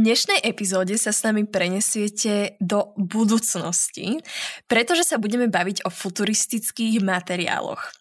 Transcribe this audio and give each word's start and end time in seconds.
Dnešnej 0.00 0.40
epizóde 0.48 0.96
sa 0.96 1.12
s 1.12 1.20
nami 1.28 1.44
prenesiete 1.44 2.56
do 2.56 2.96
budúcnosti, 2.96 4.24
pretože 4.64 5.04
sa 5.04 5.20
budeme 5.20 5.44
baviť 5.52 5.84
o 5.84 5.92
futuristických 5.92 7.04
materiáloch. 7.04 7.92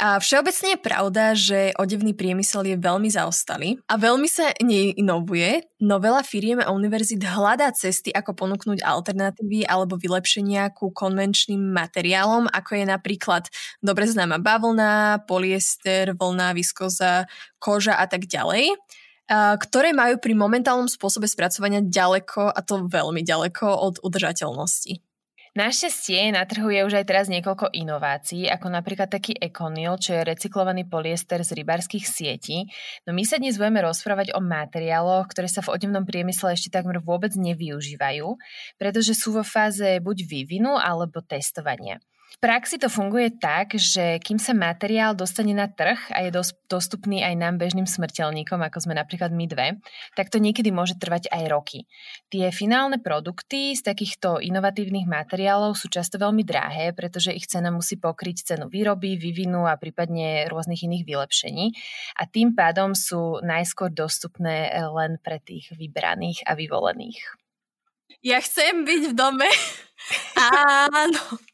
A 0.00 0.16
všeobecne 0.24 0.72
je 0.72 0.80
pravda, 0.80 1.36
že 1.36 1.76
odevný 1.76 2.16
priemysel 2.16 2.64
je 2.64 2.80
veľmi 2.80 3.12
zaostalý 3.12 3.76
a 3.92 4.00
veľmi 4.00 4.24
sa 4.24 4.56
neinovuje, 4.56 5.68
no 5.84 6.00
veľa 6.00 6.24
firiem 6.24 6.64
a 6.64 6.72
univerzit 6.72 7.20
hľadá 7.20 7.76
cesty, 7.76 8.08
ako 8.08 8.32
ponúknuť 8.32 8.80
alternatívy 8.80 9.68
alebo 9.68 10.00
vylepšenia 10.00 10.72
ku 10.72 10.96
konvenčným 10.96 11.60
materiálom, 11.60 12.48
ako 12.48 12.72
je 12.72 12.84
napríklad 12.88 13.52
dobre 13.84 14.08
známa 14.08 14.40
bavlna, 14.40 15.20
polyester, 15.28 16.16
vlna, 16.16 16.56
viskoza, 16.56 17.28
koža 17.60 18.00
a 18.00 18.08
tak 18.08 18.24
ďalej 18.32 18.72
ktoré 19.30 19.96
majú 19.96 20.20
pri 20.20 20.34
momentálnom 20.36 20.88
spôsobe 20.90 21.24
spracovania 21.24 21.80
ďaleko, 21.80 22.52
a 22.52 22.60
to 22.60 22.84
veľmi 22.88 23.24
ďaleko, 23.24 23.64
od 23.64 23.94
udržateľnosti. 24.04 25.00
Našťastie 25.54 26.34
na 26.34 26.42
trhu 26.50 26.66
je 26.66 26.82
už 26.82 26.98
aj 26.98 27.06
teraz 27.06 27.30
niekoľko 27.30 27.70
inovácií, 27.78 28.50
ako 28.50 28.74
napríklad 28.74 29.06
taký 29.06 29.38
Econil, 29.38 29.94
čo 30.02 30.18
je 30.18 30.26
recyklovaný 30.26 30.90
polyester 30.90 31.46
z 31.46 31.54
rybárskych 31.62 32.10
sietí. 32.10 32.66
No 33.06 33.14
my 33.14 33.22
sa 33.22 33.38
dnes 33.38 33.54
budeme 33.54 33.78
rozprávať 33.86 34.34
o 34.34 34.42
materiáloch, 34.42 35.30
ktoré 35.30 35.46
sa 35.46 35.62
v 35.62 35.78
odevnom 35.78 36.02
priemysle 36.02 36.58
ešte 36.58 36.74
takmer 36.74 36.98
vôbec 36.98 37.38
nevyužívajú, 37.38 38.34
pretože 38.82 39.14
sú 39.14 39.38
vo 39.38 39.46
fáze 39.46 40.02
buď 40.02 40.26
vývinu 40.26 40.74
alebo 40.74 41.22
testovania. 41.22 42.02
V 42.34 42.42
praxi 42.42 42.82
to 42.82 42.90
funguje 42.90 43.38
tak, 43.38 43.78
že 43.78 44.18
kým 44.18 44.42
sa 44.42 44.58
materiál 44.58 45.14
dostane 45.14 45.54
na 45.54 45.70
trh 45.70 46.10
a 46.10 46.26
je 46.26 46.34
dostupný 46.66 47.22
aj 47.22 47.38
nám 47.38 47.62
bežným 47.62 47.86
smrteľníkom, 47.86 48.58
ako 48.58 48.90
sme 48.90 48.98
napríklad 48.98 49.30
my 49.30 49.46
dve, 49.46 49.78
tak 50.18 50.34
to 50.34 50.42
niekedy 50.42 50.74
môže 50.74 50.98
trvať 50.98 51.30
aj 51.30 51.46
roky. 51.46 51.86
Tie 52.34 52.50
finálne 52.50 52.98
produkty 52.98 53.78
z 53.78 53.86
takýchto 53.86 54.42
inovatívnych 54.42 55.06
materiálov 55.06 55.78
sú 55.78 55.86
často 55.86 56.18
veľmi 56.18 56.42
drahé, 56.42 56.90
pretože 56.90 57.30
ich 57.30 57.46
cena 57.46 57.70
musí 57.70 58.02
pokryť 58.02 58.50
cenu 58.50 58.66
výroby, 58.66 59.14
vývinu 59.14 59.70
a 59.70 59.78
prípadne 59.78 60.50
rôznych 60.50 60.82
iných 60.90 61.06
vylepšení 61.06 61.70
a 62.18 62.26
tým 62.26 62.58
pádom 62.58 62.98
sú 62.98 63.38
najskôr 63.46 63.94
dostupné 63.94 64.74
len 64.74 65.22
pre 65.22 65.38
tých 65.38 65.70
vybraných 65.70 66.42
a 66.50 66.58
vyvolených. 66.58 67.22
Ja 68.26 68.42
chcem 68.42 68.82
byť 68.82 69.02
v 69.06 69.14
dome. 69.14 69.46
Áno. 70.90 71.53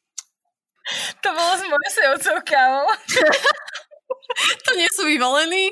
To 1.23 1.29
bolo 1.31 1.53
s 1.57 1.63
mojou 1.67 2.39
kávou. 2.47 2.87
to 4.67 4.71
nie 4.77 4.89
sú 4.91 5.07
vyvolení? 5.07 5.71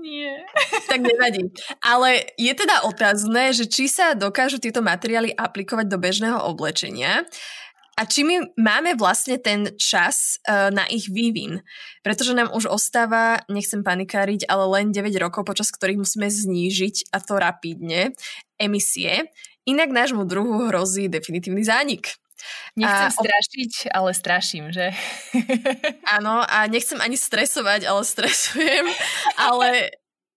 Nie. 0.00 0.44
Tak 0.88 1.00
nevadí. 1.00 1.48
Ale 1.80 2.28
je 2.36 2.52
teda 2.52 2.84
otázne, 2.84 3.52
že 3.56 3.68
či 3.68 3.88
sa 3.88 4.12
dokážu 4.12 4.60
tieto 4.60 4.84
materiály 4.84 5.32
aplikovať 5.32 5.86
do 5.88 5.98
bežného 6.00 6.38
oblečenia 6.44 7.24
a 7.94 8.02
či 8.10 8.26
my 8.26 8.58
máme 8.58 8.98
vlastne 8.98 9.38
ten 9.38 9.70
čas 9.78 10.42
uh, 10.44 10.68
na 10.74 10.82
ich 10.90 11.06
vývin. 11.06 11.62
Pretože 12.02 12.34
nám 12.34 12.50
už 12.50 12.66
ostáva, 12.66 13.38
nechcem 13.46 13.86
panikáriť, 13.86 14.50
ale 14.50 14.66
len 14.80 14.86
9 14.90 15.14
rokov, 15.22 15.46
počas 15.46 15.70
ktorých 15.70 16.02
musíme 16.02 16.26
znížiť, 16.26 17.14
a 17.14 17.22
to 17.22 17.38
rapidne, 17.38 18.18
emisie. 18.58 19.30
Inak 19.64 19.94
nášmu 19.94 20.26
druhu 20.26 20.68
hrozí 20.68 21.06
definitívny 21.06 21.62
zánik. 21.62 22.18
Nechcem 22.74 23.10
a, 23.10 23.14
strašiť, 23.14 23.72
ale 23.94 24.10
straším, 24.10 24.74
že? 24.74 24.90
Áno, 26.16 26.42
a 26.42 26.66
nechcem 26.66 26.98
ani 26.98 27.14
stresovať, 27.14 27.86
ale 27.86 28.02
stresujem, 28.02 28.86
ale 29.50 29.94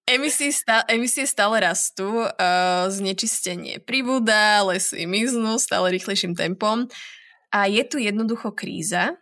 emisie, 0.07 0.53
stále, 0.53 0.83
emisie 0.87 1.25
stále 1.27 1.59
rastú, 1.59 2.23
uh, 2.23 2.87
znečistenie 2.87 3.83
pribúda, 3.83 4.63
lesy 4.63 5.03
miznú 5.09 5.59
stále 5.59 5.91
rýchlejším 5.91 6.37
tempom 6.37 6.87
a 7.51 7.67
je 7.67 7.83
tu 7.83 7.97
jednoducho 7.99 8.55
kríza, 8.55 9.15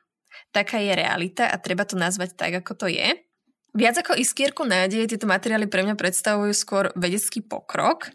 taká 0.53 0.77
je 0.81 0.93
realita 0.93 1.49
a 1.49 1.55
treba 1.57 1.83
to 1.83 1.97
nazvať 1.97 2.37
tak, 2.37 2.53
ako 2.63 2.85
to 2.85 2.87
je. 2.91 3.17
Viac 3.75 3.99
ako 3.99 4.15
iskierku 4.15 4.63
nádeje, 4.63 5.11
tieto 5.11 5.27
materiály 5.27 5.67
pre 5.67 5.83
mňa 5.83 5.99
predstavujú 5.99 6.53
skôr 6.55 6.95
vedecký 6.95 7.43
pokrok, 7.43 8.07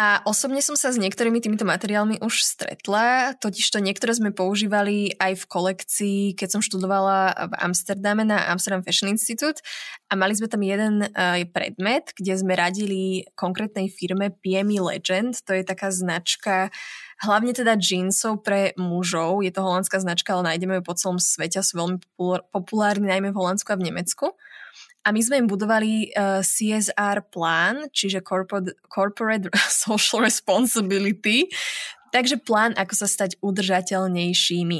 a 0.00 0.24
osobne 0.24 0.64
som 0.64 0.80
sa 0.80 0.88
s 0.88 0.96
niektorými 0.96 1.44
týmito 1.44 1.68
materiálmi 1.68 2.24
už 2.24 2.40
stretla, 2.40 3.36
totižto 3.36 3.84
niektoré 3.84 4.16
sme 4.16 4.32
používali 4.32 5.12
aj 5.20 5.44
v 5.44 5.44
kolekcii, 5.44 6.20
keď 6.40 6.48
som 6.56 6.64
študovala 6.64 7.52
v 7.52 7.54
Amsterdame 7.60 8.24
na 8.24 8.48
Amsterdam 8.48 8.80
Fashion 8.80 9.12
Institute. 9.12 9.60
A 10.08 10.16
mali 10.16 10.32
sme 10.32 10.48
tam 10.48 10.64
jeden 10.64 11.04
uh, 11.04 11.44
predmet, 11.52 12.16
kde 12.16 12.32
sme 12.32 12.56
radili 12.56 13.28
konkrétnej 13.36 13.92
firme 13.92 14.32
PME 14.40 14.80
Legend, 14.80 15.36
to 15.44 15.52
je 15.52 15.68
taká 15.68 15.92
značka 15.92 16.72
hlavne 17.20 17.52
teda 17.52 17.76
jeansov 17.76 18.40
pre 18.40 18.72
mužov, 18.80 19.44
je 19.44 19.52
to 19.52 19.60
holandská 19.60 20.00
značka, 20.00 20.32
ale 20.32 20.56
nájdeme 20.56 20.80
ju 20.80 20.82
po 20.82 20.96
celom 20.96 21.20
svete, 21.20 21.60
sú 21.60 21.76
veľmi 21.76 22.00
populárni 22.48 23.12
najmä 23.12 23.36
v 23.36 23.38
Holandsku 23.38 23.68
a 23.68 23.76
v 23.76 23.92
Nemecku. 23.92 24.32
A 25.00 25.16
my 25.16 25.20
sme 25.24 25.40
im 25.40 25.48
budovali 25.48 26.12
uh, 26.12 26.40
eh, 26.40 26.44
CSR 26.44 27.32
plán, 27.32 27.88
čiže 27.88 28.20
Corporate, 28.20 28.76
Corporate 28.84 29.48
Social 29.84 30.20
Responsibility, 30.24 31.48
takže 32.12 32.36
plán, 32.40 32.76
ako 32.76 32.94
sa 32.94 33.08
stať 33.08 33.40
udržateľnejšími. 33.40 34.78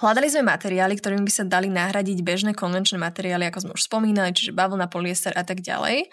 Hľadali 0.00 0.28
sme 0.32 0.48
materiály, 0.48 0.96
ktorými 0.96 1.28
by 1.28 1.32
sa 1.32 1.44
dali 1.44 1.68
nahradiť 1.68 2.24
bežné 2.24 2.56
konvenčné 2.56 2.96
materiály, 2.96 3.50
ako 3.50 3.68
sme 3.68 3.72
už 3.76 3.84
spomínali, 3.84 4.32
čiže 4.32 4.56
bavlna, 4.56 4.88
polyester 4.88 5.34
a 5.36 5.44
tak 5.44 5.60
ďalej. 5.60 6.08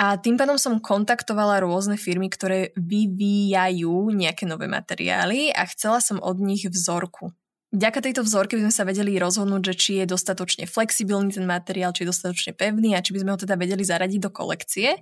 A 0.00 0.16
tým 0.16 0.40
pádom 0.40 0.56
som 0.56 0.80
kontaktovala 0.80 1.60
rôzne 1.62 2.00
firmy, 2.00 2.32
ktoré 2.32 2.72
vyvíjajú 2.76 4.12
nejaké 4.12 4.48
nové 4.48 4.66
materiály 4.66 5.52
a 5.52 5.68
chcela 5.68 6.00
som 6.00 6.16
od 6.20 6.40
nich 6.40 6.64
vzorku. 6.64 7.32
Vďaka 7.72 8.04
tejto 8.04 8.20
vzorke 8.20 8.52
by 8.60 8.68
sme 8.68 8.74
sa 8.74 8.84
vedeli 8.84 9.16
rozhodnúť, 9.16 9.72
že 9.72 9.74
či 9.80 9.90
je 10.04 10.12
dostatočne 10.12 10.68
flexibilný 10.68 11.32
ten 11.32 11.48
materiál, 11.48 11.96
či 11.96 12.04
je 12.04 12.12
dostatočne 12.12 12.52
pevný 12.52 12.92
a 12.92 13.00
či 13.00 13.16
by 13.16 13.24
sme 13.24 13.32
ho 13.32 13.40
teda 13.40 13.56
vedeli 13.56 13.80
zaradiť 13.80 14.20
do 14.20 14.28
kolekcie. 14.28 15.00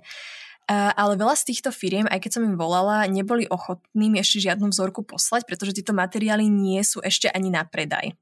Ale 0.71 1.19
veľa 1.19 1.35
z 1.35 1.51
týchto 1.51 1.75
firiem, 1.75 2.07
aj 2.07 2.23
keď 2.23 2.39
som 2.39 2.47
im 2.47 2.55
volala, 2.55 3.03
neboli 3.11 3.43
ochotní 3.51 4.15
ešte 4.15 4.47
žiadnu 4.47 4.71
vzorku 4.71 5.03
poslať, 5.03 5.43
pretože 5.43 5.75
tieto 5.75 5.91
materiály 5.91 6.47
nie 6.47 6.79
sú 6.87 7.03
ešte 7.03 7.27
ani 7.27 7.51
na 7.51 7.67
predaj. 7.67 8.15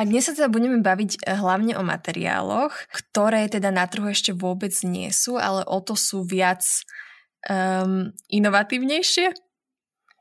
A 0.00 0.08
dnes 0.08 0.24
sa 0.24 0.32
teda 0.32 0.48
budeme 0.48 0.80
baviť 0.80 1.20
eh, 1.20 1.36
hlavne 1.36 1.76
o 1.76 1.84
materiáloch, 1.84 2.72
ktoré 2.88 3.52
teda 3.52 3.68
na 3.68 3.84
trhu 3.84 4.08
ešte 4.08 4.32
vôbec 4.32 4.72
nie 4.80 5.12
sú, 5.12 5.36
ale 5.36 5.60
o 5.68 5.76
to 5.84 5.92
sú 5.92 6.24
viac 6.24 6.64
um, 7.44 8.08
inovatívnejšie. 8.32 9.34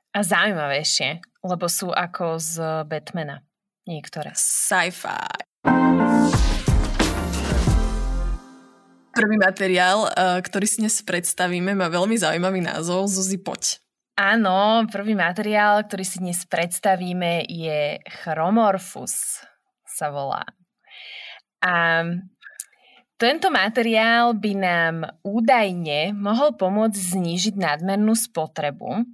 A 0.10 0.20
zaujímavejšie, 0.26 1.22
lebo 1.46 1.70
sú 1.70 1.94
ako 1.94 2.42
z 2.42 2.54
Batmana. 2.90 3.46
Niektoré. 3.90 4.30
Sci-fi. 4.38 5.50
Prvý 9.10 9.36
materiál, 9.42 10.14
eh, 10.14 10.38
ktorý 10.46 10.66
si 10.70 10.86
dnes 10.86 11.02
predstavíme, 11.02 11.74
má 11.74 11.90
veľmi 11.90 12.14
zaujímavý 12.14 12.62
názov. 12.62 13.10
Zuzi, 13.10 13.42
poď. 13.42 13.82
Áno, 14.14 14.86
prvý 14.94 15.18
materiál, 15.18 15.82
ktorý 15.82 16.06
si 16.06 16.22
dnes 16.22 16.46
predstavíme, 16.46 17.50
je 17.50 17.98
Chromorphus, 18.22 19.42
sa 19.90 20.14
volá. 20.14 20.44
A 21.66 22.04
tento 23.20 23.48
materiál 23.50 24.36
by 24.36 24.54
nám 24.60 24.96
údajne 25.24 26.14
mohol 26.14 26.56
pomôcť 26.56 27.00
znížiť 27.00 27.56
nadmernú 27.58 28.12
spotrebu, 28.16 29.08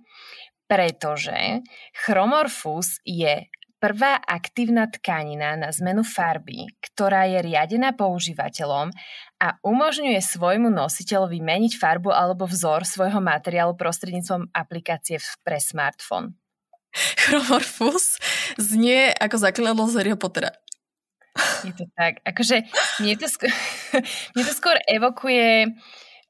pretože 0.65 1.61
Chromorphus 1.93 2.97
je 3.05 3.45
prvá 3.79 4.17
aktívna 4.23 4.87
tkanina 4.87 5.59
na 5.59 5.69
zmenu 5.69 6.01
farby, 6.01 6.71
ktorá 6.81 7.27
je 7.29 7.39
riadená 7.43 7.93
používateľom 7.93 8.89
a 9.39 9.47
umožňuje 9.61 10.19
svojmu 10.19 10.71
nositeľovi 10.71 11.39
meniť 11.43 11.77
farbu 11.77 12.09
alebo 12.09 12.47
vzor 12.47 12.87
svojho 12.87 13.19
materiálu 13.19 13.75
prostredníctvom 13.75 14.49
aplikácie 14.55 15.19
pre 15.43 15.59
smartfón. 15.59 16.33
Chromorphus 16.95 18.15
znie 18.55 19.11
ako 19.19 19.35
zakladalo 19.35 19.83
z 19.91 19.95
Harry 19.99 20.15
Pottera. 20.15 20.55
Je 21.67 21.75
to 21.75 21.83
tak. 21.99 22.23
Akože 22.23 22.63
mne 23.03 23.19
to 23.19 23.27
skôr, 23.27 23.51
mne 24.33 24.43
to 24.47 24.53
skôr 24.55 24.79
evokuje 24.87 25.75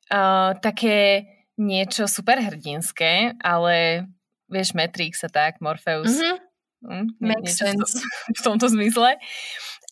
uh, 0.10 0.52
také 0.58 1.30
niečo 1.56 2.10
superhrdinské, 2.10 3.38
ale 3.40 4.08
vieš, 4.50 4.74
Matrix 4.74 5.24
a 5.24 5.30
tak, 5.30 5.62
Morpheus. 5.62 6.10
Mm-hmm. 6.12 6.45
Mm, 6.86 7.08
Makes 7.20 7.58
sense. 7.58 8.00
V 8.38 8.40
tomto 8.46 8.70
zmysle. 8.70 9.18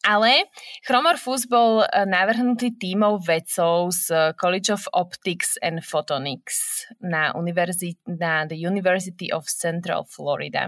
Ale 0.04 0.52
Chromorphus 0.84 1.48
bol 1.48 1.80
e, 1.80 1.88
navrhnutý 2.04 2.76
tímov 2.76 3.24
vedcov 3.24 3.96
z 3.96 4.36
College 4.36 4.76
of 4.76 4.84
Optics 4.92 5.56
and 5.64 5.80
Photonics 5.80 6.92
na, 7.00 7.32
univerzi- 7.32 7.96
na 8.04 8.44
the 8.44 8.60
University 8.60 9.32
of 9.32 9.48
Central 9.48 10.04
Florida. 10.04 10.68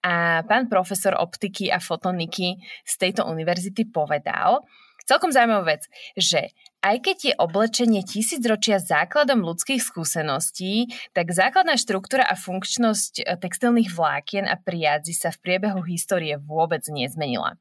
A 0.00 0.40
pán 0.48 0.72
profesor 0.72 1.12
optiky 1.20 1.68
a 1.68 1.76
fotoniky 1.76 2.56
z 2.88 2.92
tejto 2.96 3.28
univerzity 3.28 3.84
povedal, 3.92 4.64
celkom 5.04 5.30
zaujímavú 5.30 5.68
vec, 5.68 5.86
že 6.16 6.52
aj 6.84 6.96
keď 7.00 7.16
je 7.24 7.34
oblečenie 7.40 8.04
tisícročia 8.04 8.76
základom 8.76 9.40
ľudských 9.40 9.80
skúseností, 9.80 10.92
tak 11.16 11.32
základná 11.32 11.80
štruktúra 11.80 12.28
a 12.28 12.36
funkčnosť 12.36 13.24
e, 13.24 13.40
textilných 13.40 13.88
vlákien 13.88 14.44
a 14.44 14.60
priadzi 14.60 15.16
sa 15.16 15.32
v 15.32 15.40
priebehu 15.40 15.80
histórie 15.88 16.36
vôbec 16.36 16.84
nezmenila. 16.92 17.56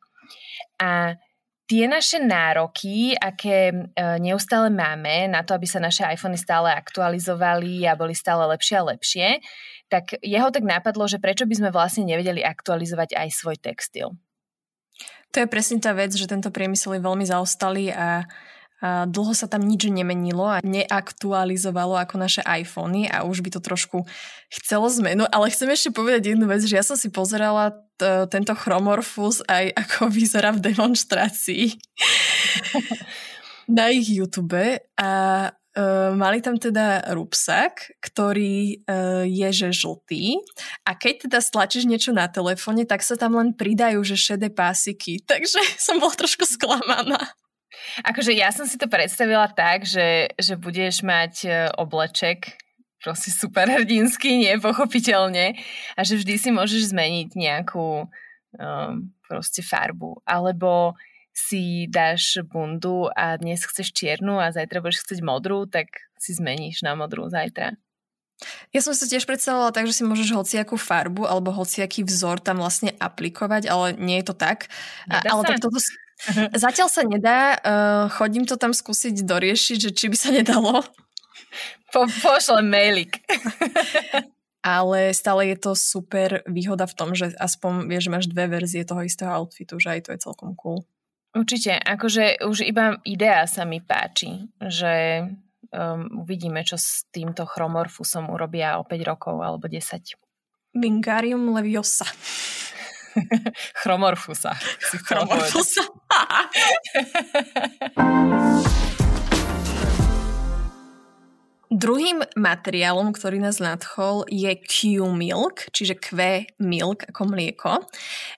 A 0.75 1.16
tie 1.72 1.88
naše 1.88 2.19
nároky, 2.19 3.16
aké 3.16 3.72
e, 3.72 3.75
neustále 4.19 4.68
máme 4.68 5.31
na 5.31 5.48
to, 5.48 5.56
aby 5.56 5.72
sa 5.72 5.80
naše 5.80 6.04
iPhony 6.04 6.36
stále 6.36 6.75
aktualizovali 6.75 7.88
a 7.88 7.96
boli 7.96 8.12
stále 8.12 8.44
lepšie 8.51 8.75
a 8.75 8.88
lepšie, 8.92 9.28
tak 9.88 10.19
jeho 10.19 10.51
tak 10.51 10.68
napadlo, 10.68 11.07
že 11.07 11.24
prečo 11.24 11.48
by 11.48 11.56
sme 11.56 11.69
vlastne 11.72 12.04
nevedeli 12.04 12.44
aktualizovať 12.44 13.16
aj 13.16 13.30
svoj 13.31 13.56
textil. 13.56 14.19
To 15.33 15.41
je 15.41 15.47
presne 15.50 15.81
tá 15.81 15.91
vec, 15.97 16.13
že 16.13 16.30
tento 16.30 16.53
priemysel 16.53 16.97
je 16.97 17.06
veľmi 17.06 17.25
zaostalý 17.25 17.89
a 17.89 18.30
a 18.83 19.07
dlho 19.07 19.31
sa 19.31 19.47
tam 19.47 19.63
nič 19.63 19.88
nemenilo 19.88 20.44
a 20.44 20.59
neaktualizovalo 20.59 21.95
ako 22.03 22.19
naše 22.19 22.44
iPhony 22.44 23.07
a 23.07 23.24
už 23.24 23.39
by 23.39 23.56
to 23.56 23.63
trošku 23.63 24.03
chcelo 24.51 24.91
zmenu. 25.00 25.24
Ale 25.31 25.47
chcem 25.56 25.71
ešte 25.71 25.95
povedať 25.95 26.35
jednu 26.35 26.51
vec, 26.51 26.59
že 26.68 26.75
ja 26.75 26.83
som 26.83 27.00
si 27.00 27.07
pozerala 27.07 27.80
t- 27.95 28.27
tento 28.27 28.51
Chromorphus 28.51 29.39
aj 29.47 29.71
ako 29.88 30.12
vyzerá 30.12 30.51
v 30.51 30.68
demonstrácii 30.75 31.79
na 33.79 33.88
ich 33.88 34.12
YouTube 34.12 34.83
a 35.00 35.09
Uh, 35.74 36.14
mali 36.14 36.38
tam 36.38 36.54
teda 36.54 37.02
rúbsak, 37.18 37.98
ktorý 37.98 38.86
uh, 38.86 39.25
je 39.25 39.50
že 39.50 39.70
žltý 39.74 40.38
a 40.86 40.94
keď 40.94 41.25
teda 41.25 41.42
stlačíš 41.42 41.90
niečo 41.90 42.14
na 42.14 42.30
telefóne, 42.30 42.86
tak 42.86 43.02
sa 43.02 43.18
tam 43.18 43.42
len 43.42 43.58
pridajú 43.58 44.06
že 44.06 44.14
šedé 44.14 44.54
pásiky. 44.54 45.18
Takže 45.31 45.58
som 45.81 45.98
bola 45.98 46.14
trošku 46.14 46.46
sklamaná. 46.46 47.18
Akože 48.06 48.38
ja 48.38 48.54
som 48.54 48.70
si 48.70 48.78
to 48.78 48.86
predstavila 48.86 49.50
tak, 49.50 49.81
že, 49.81 50.30
že 50.38 50.54
budeš 50.62 51.02
mať 51.02 51.34
e, 51.42 51.50
obleček 51.81 52.54
proste 53.04 53.34
super 53.34 53.68
hrdinský, 53.68 54.46
nepochopiteľne 54.48 55.58
a 55.98 56.00
že 56.06 56.16
vždy 56.16 56.36
si 56.40 56.50
môžeš 56.56 56.96
zmeniť 56.96 57.36
nejakú 57.36 58.08
um, 58.08 59.12
proste 59.28 59.60
farbu. 59.60 60.24
Alebo 60.24 60.96
si 61.33 61.89
dáš 61.89 62.39
bundu 62.45 63.09
a 63.09 63.35
dnes 63.41 63.65
chceš 63.65 63.89
čiernu 63.91 64.38
a 64.38 64.53
zajtra 64.53 64.80
budeš 64.80 65.03
chcieť 65.03 65.19
modrú, 65.25 65.65
tak 65.65 66.06
si 66.21 66.38
zmeníš 66.38 66.85
na 66.85 66.94
modrú 66.94 67.25
zajtra. 67.27 67.74
Ja 68.75 68.80
som 68.83 68.94
si 68.94 69.07
tiež 69.07 69.25
predstavovala 69.25 69.71
tak, 69.74 69.88
že 69.89 69.97
si 69.97 70.03
môžeš 70.06 70.35
hociakú 70.35 70.75
farbu 70.77 71.25
alebo 71.25 71.50
hociaký 71.50 72.06
vzor 72.06 72.44
tam 72.44 72.62
vlastne 72.62 72.94
aplikovať, 73.01 73.65
ale 73.71 73.97
nie 73.97 74.19
je 74.21 74.30
to 74.30 74.35
tak. 74.35 74.69
A, 75.07 75.24
ale 75.25 75.41
tak 75.47 75.63
toto, 75.63 75.80
Zatiaľ 76.56 76.88
sa 76.88 77.03
nedá, 77.03 77.59
uh, 77.59 78.06
chodím 78.07 78.47
to 78.47 78.56
tam 78.56 78.71
skúsiť 78.71 79.27
doriešiť, 79.27 79.77
že 79.89 79.91
či 79.91 80.06
by 80.07 80.18
sa 80.18 80.29
nedalo. 80.31 80.79
Po, 81.91 82.07
pošlem 82.07 82.65
mailik. 82.65 83.19
Ale 84.63 85.12
stále 85.12 85.51
je 85.51 85.57
to 85.59 85.75
super 85.75 86.39
výhoda 86.47 86.88
v 86.88 86.95
tom, 86.95 87.12
že 87.12 87.36
aspoň 87.36 87.83
vieš, 87.83 88.07
že 88.07 88.13
máš 88.15 88.25
dve 88.31 88.47
verzie 88.47 88.88
toho 88.88 89.03
istého 89.03 89.27
outfitu, 89.27 89.75
že 89.75 90.00
aj 90.00 90.07
to 90.07 90.09
je 90.15 90.24
celkom 90.24 90.56
cool. 90.56 90.88
Určite, 91.33 91.81
akože 91.81 92.45
už 92.45 92.62
iba 92.62 93.01
idea 93.09 93.50
sa 93.50 93.65
mi 93.65 93.81
páči, 93.81 94.53
že 94.62 95.25
um, 95.74 96.21
uvidíme, 96.21 96.62
čo 96.62 96.77
s 96.77 97.09
týmto 97.09 97.50
chromorfusom 97.50 98.30
urobia 98.30 98.77
o 98.77 98.85
5 98.85 99.09
rokov 99.09 99.41
alebo 99.41 99.65
10. 99.65 100.13
Vingarium 100.77 101.50
leviosa. 101.57 102.06
Chromorfusa. 103.81 104.53
Chromorfusa. 105.09 105.83
Druhým 111.74 112.22
materiálom, 112.38 113.10
ktorý 113.18 113.42
nás 113.42 113.58
nadchol, 113.58 114.30
je 114.30 114.54
Q-Milk, 114.62 115.74
čiže 115.74 115.98
Q-Milk 115.98 117.10
ako 117.10 117.22
mlieko. 117.34 117.81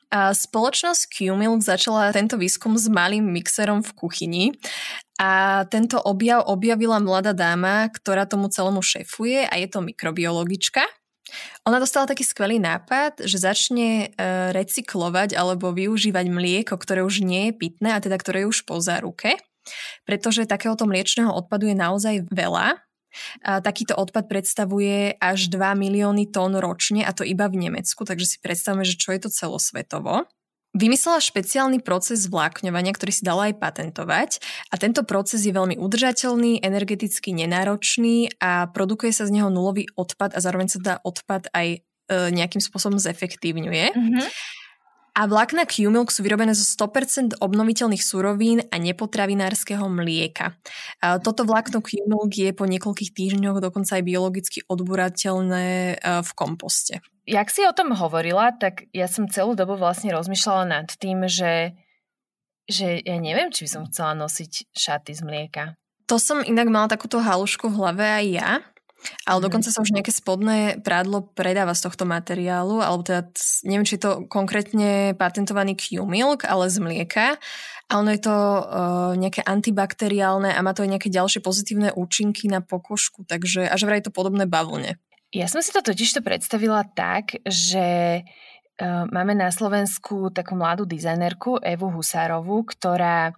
A 0.08 0.32
spoločnosť 0.32 1.12
Q-Milk 1.12 1.60
začala 1.60 2.16
tento 2.16 2.40
výskum 2.40 2.80
s 2.80 2.88
malým 2.88 3.28
mixerom 3.28 3.84
v 3.84 3.92
kuchyni 3.92 4.46
a 5.20 5.64
tento 5.68 6.00
objav 6.00 6.48
objavila 6.48 7.04
mladá 7.04 7.36
dáma, 7.36 7.92
ktorá 7.92 8.24
tomu 8.24 8.48
celému 8.48 8.80
šefuje 8.80 9.44
a 9.52 9.54
je 9.60 9.68
to 9.68 9.84
mikrobiologička. 9.84 10.88
Ona 11.68 11.84
dostala 11.84 12.08
taký 12.08 12.24
skvelý 12.24 12.64
nápad, 12.64 13.20
že 13.28 13.36
začne 13.36 14.16
e, 14.16 14.18
recyklovať 14.56 15.36
alebo 15.36 15.76
využívať 15.76 16.26
mlieko, 16.32 16.80
ktoré 16.80 17.04
už 17.04 17.20
nie 17.20 17.52
je 17.52 17.58
pitné 17.68 17.92
a 17.92 18.00
teda 18.00 18.16
ktoré 18.16 18.48
je 18.48 18.52
už 18.56 18.64
po 18.64 18.80
záruke, 18.80 19.36
pretože 20.08 20.48
takéhoto 20.48 20.88
mliečného 20.88 21.36
odpadu 21.36 21.68
je 21.68 21.76
naozaj 21.76 22.16
veľa. 22.32 22.80
Takýto 23.42 23.96
odpad 23.98 24.28
predstavuje 24.28 25.16
až 25.20 25.48
2 25.52 25.58
milióny 25.76 26.30
tón 26.30 26.58
ročne 26.58 27.04
a 27.04 27.12
to 27.12 27.26
iba 27.28 27.50
v 27.52 27.70
Nemecku, 27.70 28.04
takže 28.04 28.26
si 28.26 28.38
predstavme, 28.42 28.84
že 28.84 29.00
čo 29.00 29.14
je 29.16 29.26
to 29.26 29.30
celosvetovo. 29.30 30.28
Vymyslela 30.76 31.24
špeciálny 31.24 31.80
proces 31.80 32.28
vlákňovania, 32.28 32.92
ktorý 32.92 33.12
si 33.16 33.24
dala 33.24 33.48
aj 33.48 33.64
patentovať 33.64 34.44
a 34.68 34.76
tento 34.76 35.08
proces 35.08 35.48
je 35.48 35.56
veľmi 35.56 35.80
udržateľný, 35.80 36.60
energeticky 36.60 37.32
nenáročný 37.32 38.36
a 38.44 38.68
produkuje 38.68 39.16
sa 39.16 39.24
z 39.24 39.40
neho 39.40 39.48
nulový 39.48 39.88
odpad 39.96 40.36
a 40.36 40.44
zároveň 40.44 40.68
sa 40.68 40.80
dá 40.84 40.96
odpad 41.00 41.48
aj 41.56 41.68
e, 41.72 41.78
nejakým 42.12 42.60
spôsobom 42.60 43.00
zefektívňuje. 43.00 43.96
Mm-hmm. 43.96 44.28
A 45.16 45.32
vlákna 45.32 45.64
Q-Milk 45.64 46.12
sú 46.12 46.28
vyrobené 46.28 46.52
zo 46.52 46.68
100% 46.68 47.40
obnoviteľných 47.40 48.04
surovín 48.04 48.68
a 48.68 48.76
nepotravinárskeho 48.76 49.88
mlieka. 49.88 50.60
Toto 51.24 51.48
vlákno 51.48 51.80
Q-Milk 51.80 52.36
je 52.36 52.52
po 52.52 52.68
niekoľkých 52.68 53.16
týždňoch 53.16 53.64
dokonca 53.64 53.96
aj 53.96 54.04
biologicky 54.04 54.60
odburateľné 54.68 55.66
e, 55.96 55.96
v 56.20 56.32
komposte 56.36 57.00
jak 57.26 57.50
si 57.50 57.66
o 57.66 57.74
tom 57.74 57.92
hovorila, 57.98 58.54
tak 58.54 58.86
ja 58.94 59.10
som 59.10 59.26
celú 59.26 59.58
dobu 59.58 59.76
vlastne 59.76 60.14
rozmýšľala 60.14 60.64
nad 60.70 60.88
tým, 60.94 61.26
že, 61.26 61.74
že 62.70 63.02
ja 63.02 63.18
neviem, 63.18 63.50
či 63.50 63.66
by 63.66 63.70
som 63.70 63.84
chcela 63.90 64.14
nosiť 64.14 64.72
šaty 64.72 65.12
z 65.18 65.22
mlieka. 65.26 65.64
To 66.06 66.22
som 66.22 66.46
inak 66.46 66.70
mala 66.70 66.86
takúto 66.86 67.18
halušku 67.18 67.66
v 67.74 67.78
hlave 67.82 68.06
aj 68.06 68.26
ja, 68.30 68.52
ale 69.26 69.40
mm. 69.42 69.46
dokonca 69.50 69.70
sa 69.70 69.82
už 69.82 69.94
nejaké 69.94 70.10
spodné 70.10 70.82
prádlo 70.82 71.26
predáva 71.34 71.78
z 71.78 71.86
tohto 71.86 72.04
materiálu, 72.10 72.82
alebo 72.82 73.06
teda 73.06 73.30
neviem, 73.66 73.86
či 73.86 73.98
je 73.98 74.04
to 74.06 74.12
konkrétne 74.26 75.14
patentovaný 75.18 75.78
Q-Milk, 75.78 76.46
ale 76.46 76.70
z 76.72 76.78
mlieka. 76.82 77.38
A 77.86 78.02
ono 78.02 78.10
je 78.18 78.22
to 78.26 78.34
uh, 78.34 79.14
nejaké 79.14 79.46
antibakteriálne 79.46 80.50
a 80.50 80.60
má 80.66 80.74
to 80.74 80.82
aj 80.82 80.98
nejaké 80.98 81.10
ďalšie 81.14 81.46
pozitívne 81.46 81.94
účinky 81.94 82.50
na 82.50 82.66
pokožku, 82.66 83.30
takže 83.30 83.70
až 83.70 83.86
vraj 83.86 84.02
to 84.02 84.10
podobné 84.10 84.50
bavlne. 84.50 84.98
Ja 85.30 85.46
som 85.46 85.62
si 85.62 85.70
to 85.70 85.86
totiž 85.86 86.18
to 86.18 86.22
predstavila 86.26 86.82
tak, 86.98 87.38
že 87.46 88.22
uh, 88.26 89.06
máme 89.14 89.38
na 89.38 89.54
Slovensku 89.54 90.34
takú 90.34 90.58
mladú 90.58 90.90
dizajnerku 90.90 91.62
Evu 91.62 91.94
Husárovú, 91.94 92.66
ktorá 92.66 93.38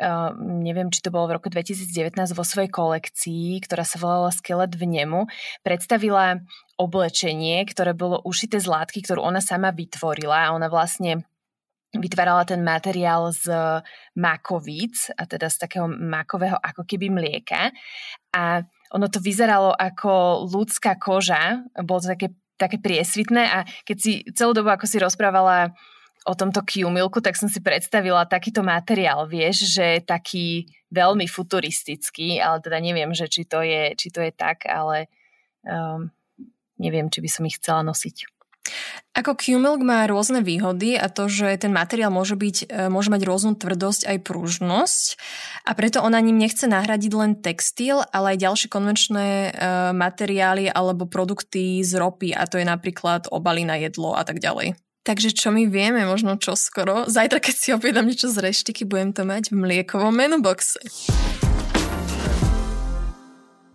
Uh, 0.00 0.32
neviem, 0.40 0.88
či 0.88 1.04
to 1.04 1.12
bolo 1.12 1.28
v 1.28 1.36
roku 1.36 1.52
2019 1.52 2.16
vo 2.32 2.40
svojej 2.40 2.72
kolekcii, 2.72 3.60
ktorá 3.60 3.84
sa 3.84 4.00
volala 4.00 4.32
Skelet 4.32 4.72
v 4.72 4.88
nemu, 4.88 5.28
predstavila 5.60 6.40
oblečenie, 6.80 7.60
ktoré 7.68 7.92
bolo 7.92 8.16
ušité 8.24 8.56
z 8.56 8.64
látky, 8.64 9.04
ktorú 9.04 9.20
ona 9.20 9.44
sama 9.44 9.68
vytvorila 9.76 10.48
a 10.48 10.52
ona 10.56 10.72
vlastne 10.72 11.28
vytvárala 11.92 12.46
ten 12.46 12.62
materiál 12.62 13.34
z 13.34 13.50
makovíc, 14.14 15.10
a 15.18 15.26
teda 15.26 15.50
z 15.50 15.68
takého 15.68 15.90
makového 15.90 16.56
ako 16.56 16.86
keby 16.86 17.10
mlieka. 17.10 17.74
A 18.30 18.62
ono 18.94 19.06
to 19.10 19.18
vyzeralo 19.18 19.74
ako 19.74 20.46
ľudská 20.46 20.96
koža, 20.96 21.66
bolo 21.82 21.98
to 21.98 22.14
také, 22.14 22.28
také 22.54 22.78
priesvitné 22.78 23.42
a 23.42 23.58
keď 23.82 23.96
si 23.98 24.22
celú 24.34 24.54
dobu, 24.54 24.70
ako 24.70 24.86
si 24.86 25.02
rozprávala 25.02 25.74
o 26.28 26.32
tomto 26.36 26.60
Q-milku, 26.60 27.24
tak 27.24 27.36
som 27.36 27.48
si 27.48 27.64
predstavila 27.64 28.28
takýto 28.28 28.60
materiál, 28.60 29.24
vieš, 29.24 29.72
že 29.72 30.04
taký 30.04 30.68
veľmi 30.92 31.24
futuristický, 31.24 32.42
ale 32.42 32.60
teda 32.60 32.78
neviem, 32.82 33.14
že 33.16 33.30
či 33.30 33.48
to 33.48 33.64
je, 33.64 33.94
či 33.96 34.12
to 34.12 34.20
je 34.20 34.32
tak, 34.34 34.68
ale 34.68 35.08
um, 35.64 36.12
neviem, 36.76 37.08
či 37.08 37.24
by 37.24 37.28
som 37.30 37.46
ich 37.48 37.56
chcela 37.56 37.80
nosiť. 37.86 38.40
Ako 39.10 39.34
Q-Milk 39.34 39.82
má 39.82 40.06
rôzne 40.06 40.44
výhody 40.44 40.94
a 40.94 41.10
to, 41.10 41.26
že 41.26 41.58
ten 41.58 41.74
materiál 41.74 42.14
môže, 42.14 42.38
byť, 42.38 42.56
e, 42.70 42.86
môže 42.86 43.10
mať 43.10 43.26
rôznu 43.26 43.52
tvrdosť 43.58 44.06
aj 44.06 44.18
pružnosť 44.22 45.08
a 45.66 45.70
preto 45.74 45.98
ona 45.98 46.22
ním 46.22 46.38
nechce 46.38 46.70
nahradiť 46.70 47.12
len 47.18 47.32
textil, 47.42 48.06
ale 48.14 48.36
aj 48.36 48.46
ďalšie 48.46 48.68
konvenčné 48.70 49.26
e, 49.26 49.50
materiály 49.96 50.70
alebo 50.70 51.10
produkty 51.10 51.82
z 51.82 51.98
ropy 51.98 52.30
a 52.30 52.46
to 52.46 52.62
je 52.62 52.66
napríklad 52.68 53.26
obaly 53.34 53.66
na 53.66 53.74
jedlo 53.82 54.14
a 54.14 54.22
tak 54.22 54.38
ďalej. 54.38 54.78
Takže 55.00 55.32
čo 55.32 55.48
my 55.48 55.64
vieme, 55.64 56.04
možno 56.04 56.36
čo 56.36 56.52
skoro. 56.52 57.08
Zajtra, 57.08 57.40
keď 57.40 57.54
si 57.56 57.68
objedám 57.72 58.04
niečo 58.04 58.28
z 58.28 58.44
reštiky, 58.44 58.84
budem 58.84 59.16
to 59.16 59.24
mať 59.24 59.48
v 59.48 59.56
mliekovom 59.56 60.12
menuboxe. 60.12 60.76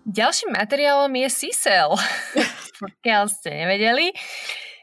Ďalším 0.05 0.53
materiálom 0.53 1.09
je 1.09 1.29
sisel. 1.33 1.97
Pokiaľ 2.85 3.23
ste 3.25 3.49
nevedeli. 3.57 4.13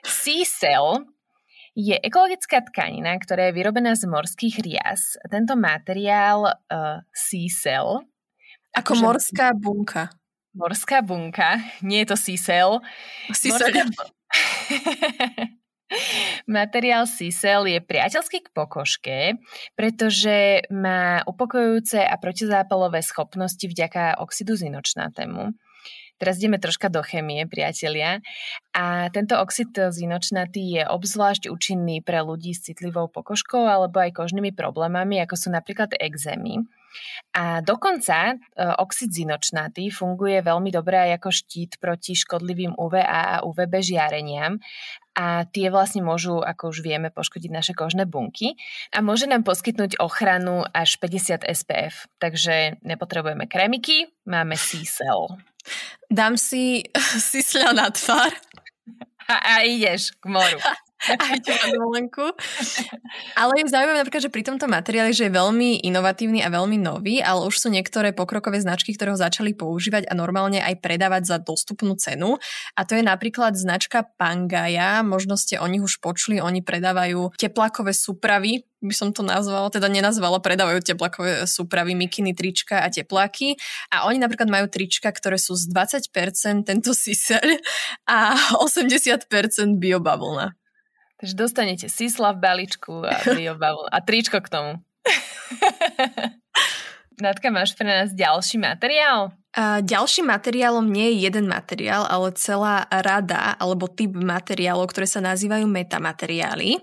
Sea-Cell 0.02 1.06
je 1.78 1.94
ekologická 1.94 2.58
tkanina, 2.66 3.14
ktorá 3.22 3.48
je 3.48 3.56
vyrobená 3.62 3.94
z 3.94 4.10
morských 4.10 4.66
rias. 4.66 5.14
Tento 5.30 5.54
materiál 5.54 6.50
uh, 6.50 7.06
Sea-Cell... 7.14 8.02
Ako 8.72 8.98
akože, 8.98 9.04
morská 9.04 9.46
bunka. 9.54 10.10
Morská 10.58 11.04
bunka. 11.06 11.60
Nie 11.86 12.02
je 12.02 12.08
to 12.10 12.16
Sea-Cell. 12.18 12.82
Morská... 13.30 13.86
Materiál 16.48 17.04
Sisel 17.06 17.68
je 17.68 17.78
priateľský 17.80 18.38
k 18.44 18.52
pokožke, 18.52 19.18
pretože 19.76 20.66
má 20.72 21.22
upokojujúce 21.24 22.02
a 22.02 22.14
protizápalové 22.18 23.04
schopnosti 23.04 23.62
vďaka 23.62 24.20
oxidu 24.20 24.56
zinočnatému. 24.56 25.54
Teraz 26.22 26.38
ideme 26.38 26.62
troška 26.62 26.86
do 26.86 27.02
chemie, 27.02 27.50
priatelia. 27.50 28.22
A 28.70 29.10
tento 29.10 29.34
oxid 29.42 29.74
zinočnatý 29.74 30.78
je 30.78 30.82
obzvlášť 30.86 31.50
účinný 31.50 31.98
pre 31.98 32.22
ľudí 32.22 32.54
s 32.54 32.70
citlivou 32.70 33.10
pokožkou 33.10 33.66
alebo 33.66 33.98
aj 33.98 34.14
kožnými 34.22 34.54
problémami, 34.54 35.18
ako 35.18 35.34
sú 35.34 35.48
napríklad 35.50 35.98
exémy. 35.98 36.62
A 37.34 37.64
dokonca 37.64 38.16
e, 38.30 38.34
oxid 38.78 39.10
zinočnatý 39.10 39.88
funguje 39.90 40.44
veľmi 40.44 40.70
dobre 40.70 41.10
aj 41.10 41.10
ako 41.18 41.30
štít 41.34 41.72
proti 41.82 42.14
škodlivým 42.14 42.76
UVA 42.78 43.02
a 43.02 43.22
UVB 43.42 43.82
žiareniam 43.82 44.62
a 45.12 45.44
tie 45.44 45.68
vlastne 45.68 46.00
môžu, 46.00 46.40
ako 46.40 46.72
už 46.72 46.80
vieme, 46.80 47.12
poškodiť 47.12 47.50
naše 47.52 47.72
kožné 47.76 48.08
bunky 48.08 48.56
a 48.92 49.04
môže 49.04 49.28
nám 49.28 49.44
poskytnúť 49.44 50.00
ochranu 50.00 50.64
až 50.72 50.96
50 50.96 51.44
SPF. 51.44 52.08
Takže 52.16 52.80
nepotrebujeme 52.80 53.44
kremiky, 53.44 54.08
máme 54.24 54.56
C-cell. 54.56 55.36
Dám 56.08 56.40
si 56.40 56.88
sisľa 57.32 57.76
na 57.76 57.88
tvár. 57.92 58.32
A, 59.28 59.34
a 59.38 59.54
ideš 59.64 60.16
k 60.18 60.24
moru. 60.28 60.58
aj 61.32 61.38
na 61.42 61.66
dovolenku. 61.74 62.24
Ale 63.34 63.52
je 63.58 63.72
zaujímavé 63.72 63.98
napríklad, 64.02 64.22
že 64.22 64.34
pri 64.34 64.42
tomto 64.46 64.66
materiáli, 64.70 65.10
že 65.10 65.26
je 65.28 65.36
veľmi 65.36 65.82
inovatívny 65.82 66.40
a 66.42 66.52
veľmi 66.52 66.78
nový, 66.78 67.18
ale 67.18 67.48
už 67.48 67.56
sú 67.58 67.68
niektoré 67.68 68.14
pokrokové 68.14 68.62
značky, 68.62 68.94
ktoré 68.94 69.14
ho 69.14 69.18
začali 69.18 69.56
používať 69.56 70.06
a 70.06 70.14
normálne 70.14 70.62
aj 70.62 70.78
predávať 70.78 71.22
za 71.26 71.36
dostupnú 71.42 71.98
cenu. 71.98 72.38
A 72.78 72.80
to 72.86 72.94
je 72.94 73.02
napríklad 73.02 73.58
značka 73.58 74.06
Pangaja, 74.16 75.02
možno 75.02 75.34
ste 75.34 75.58
o 75.58 75.66
nich 75.66 75.82
už 75.82 75.98
počuli, 75.98 76.38
oni 76.38 76.62
predávajú 76.62 77.34
teplákové 77.34 77.90
súpravy, 77.92 78.62
by 78.82 78.94
som 78.94 79.14
to 79.14 79.22
nazvala, 79.22 79.70
teda 79.70 79.86
nenazvala, 79.86 80.42
predávajú 80.42 80.82
teplakové 80.82 81.46
súpravy, 81.46 81.94
mikiny, 81.94 82.34
trička 82.34 82.82
a 82.82 82.90
tepláky. 82.90 83.54
A 83.94 84.10
oni 84.10 84.18
napríklad 84.18 84.50
majú 84.50 84.66
trička, 84.66 85.14
ktoré 85.14 85.38
sú 85.38 85.54
z 85.54 85.70
20% 85.70 86.66
tento 86.66 86.90
siseľ 86.90 87.62
a 88.10 88.34
80% 88.58 89.30
biobavlna. 89.78 90.61
Takže 91.22 91.38
dostanete 91.38 91.86
sisla 91.86 92.34
v 92.34 92.42
baličku 92.42 93.06
a 93.06 93.14
biobavlna 93.38 93.94
a 93.94 93.98
tričko 94.02 94.42
k 94.42 94.50
tomu. 94.50 94.72
Natka, 97.22 97.54
máš 97.54 97.78
pre 97.78 97.86
nás 97.86 98.10
ďalší 98.10 98.58
materiál? 98.58 99.30
A 99.54 99.78
ďalším 99.86 100.34
materiálom 100.34 100.82
nie 100.82 101.14
je 101.14 101.30
jeden 101.30 101.46
materiál, 101.46 102.10
ale 102.10 102.34
celá 102.34 102.90
rada 102.90 103.54
alebo 103.54 103.86
typ 103.86 104.18
materiálov, 104.18 104.90
ktoré 104.90 105.06
sa 105.06 105.22
nazývajú 105.22 105.62
metamateriály. 105.70 106.82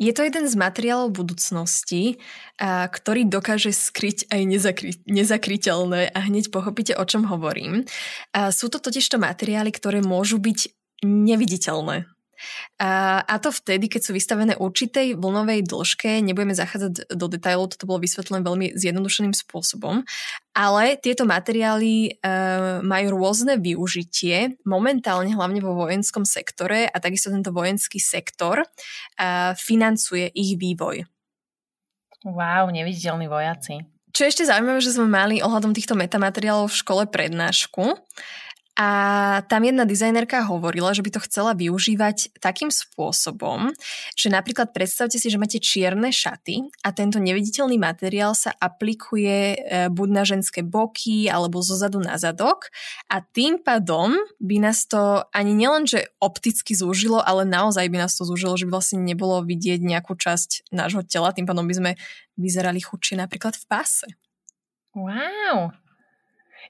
Je 0.00 0.12
to 0.16 0.24
jeden 0.24 0.48
z 0.48 0.56
materiálov 0.56 1.12
budúcnosti, 1.12 2.16
a, 2.56 2.88
ktorý 2.88 3.28
dokáže 3.28 3.76
skryť 3.76 4.32
aj 4.32 4.40
nezakry- 4.48 5.04
nezakryteľné 5.04 6.08
a 6.08 6.18
hneď 6.24 6.48
pochopíte, 6.48 6.96
o 6.96 7.04
čom 7.04 7.28
hovorím. 7.28 7.84
A 8.32 8.48
sú 8.48 8.72
to 8.72 8.80
totižto 8.80 9.20
materiály, 9.20 9.68
ktoré 9.76 10.00
môžu 10.00 10.40
byť 10.40 10.72
neviditeľné 11.04 12.13
a, 12.80 13.22
a 13.22 13.34
to 13.38 13.54
vtedy, 13.54 13.86
keď 13.86 14.00
sú 14.06 14.12
vystavené 14.12 14.58
určitej 14.58 15.14
vlnovej 15.14 15.62
dĺžke, 15.66 16.20
nebudeme 16.24 16.56
zachádzať 16.56 17.12
do 17.12 17.26
detajlov, 17.30 17.74
toto 17.74 17.86
bolo 17.86 18.02
vysvetlené 18.02 18.42
veľmi 18.42 18.66
zjednodušeným 18.74 19.34
spôsobom, 19.34 20.02
ale 20.54 20.98
tieto 20.98 21.26
materiály 21.26 21.94
e, 21.94 22.32
majú 22.82 23.06
rôzne 23.18 23.58
využitie, 23.58 24.58
momentálne 24.66 25.34
hlavne 25.34 25.58
vo 25.62 25.74
vojenskom 25.74 26.22
sektore 26.22 26.86
a 26.90 26.96
takisto 26.98 27.30
tento 27.30 27.54
vojenský 27.54 27.98
sektor 27.98 28.62
e, 28.62 28.66
financuje 29.54 30.30
ich 30.34 30.58
vývoj. 30.58 31.06
Wow, 32.24 32.72
neviditeľní 32.72 33.28
vojaci. 33.28 33.84
Čo 34.14 34.24
je 34.24 34.30
ešte 34.30 34.48
zaujímavé, 34.48 34.78
že 34.78 34.94
sme 34.94 35.10
mali 35.10 35.42
ohľadom 35.42 35.74
týchto 35.74 35.98
metamateriálov 35.98 36.70
v 36.70 36.80
škole 36.80 37.02
prednášku 37.10 37.98
a 38.74 38.88
tam 39.46 39.62
jedna 39.62 39.86
dizajnerka 39.86 40.50
hovorila, 40.50 40.90
že 40.90 41.06
by 41.06 41.14
to 41.14 41.24
chcela 41.30 41.54
využívať 41.54 42.34
takým 42.42 42.74
spôsobom, 42.74 43.70
že 44.18 44.34
napríklad 44.34 44.74
predstavte 44.74 45.14
si, 45.14 45.30
že 45.30 45.38
máte 45.38 45.62
čierne 45.62 46.10
šaty 46.10 46.66
a 46.82 46.90
tento 46.90 47.22
neviditeľný 47.22 47.78
materiál 47.78 48.34
sa 48.34 48.50
aplikuje 48.58 49.54
e, 49.54 49.56
buď 49.94 50.08
na 50.10 50.22
ženské 50.26 50.66
boky 50.66 51.30
alebo 51.30 51.62
zo 51.62 51.78
zadu 51.78 52.02
na 52.02 52.18
zadok 52.18 52.74
a 53.06 53.22
tým 53.22 53.62
pádom 53.62 54.18
by 54.42 54.56
nás 54.58 54.90
to 54.90 55.22
ani 55.30 55.54
nielen, 55.54 55.86
že 55.86 56.10
opticky 56.18 56.74
zúžilo, 56.74 57.22
ale 57.22 57.46
naozaj 57.46 57.86
by 57.86 58.02
nás 58.02 58.18
to 58.18 58.26
zúžilo, 58.26 58.58
že 58.58 58.66
by 58.66 58.74
vlastne 58.74 58.98
nebolo 59.06 59.38
vidieť 59.46 59.86
nejakú 59.86 60.18
časť 60.18 60.74
nášho 60.74 61.06
tela, 61.06 61.30
tým 61.30 61.46
pádom 61.46 61.62
by 61.70 61.74
sme 61.78 61.90
vyzerali 62.34 62.82
chudšie 62.82 63.22
napríklad 63.22 63.54
v 63.54 63.64
páse. 63.70 64.06
Wow, 64.94 65.74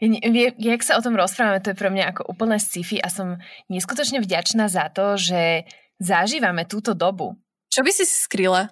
jak 0.01 0.83
sa 0.83 0.99
o 0.99 1.05
tom 1.05 1.15
rozprávame, 1.15 1.63
to 1.63 1.75
je 1.75 1.79
pre 1.79 1.91
mňa 1.91 2.15
ako 2.15 2.23
úplné 2.31 2.59
sci-fi 2.59 2.99
a 2.99 3.13
som 3.13 3.39
neskutočne 3.69 4.23
vďačná 4.23 4.67
za 4.67 4.91
to, 4.91 5.19
že 5.19 5.69
zažívame 6.03 6.67
túto 6.67 6.95
dobu. 6.97 7.39
Čo 7.71 7.83
by 7.83 7.91
si 7.91 8.05
skryla? 8.07 8.71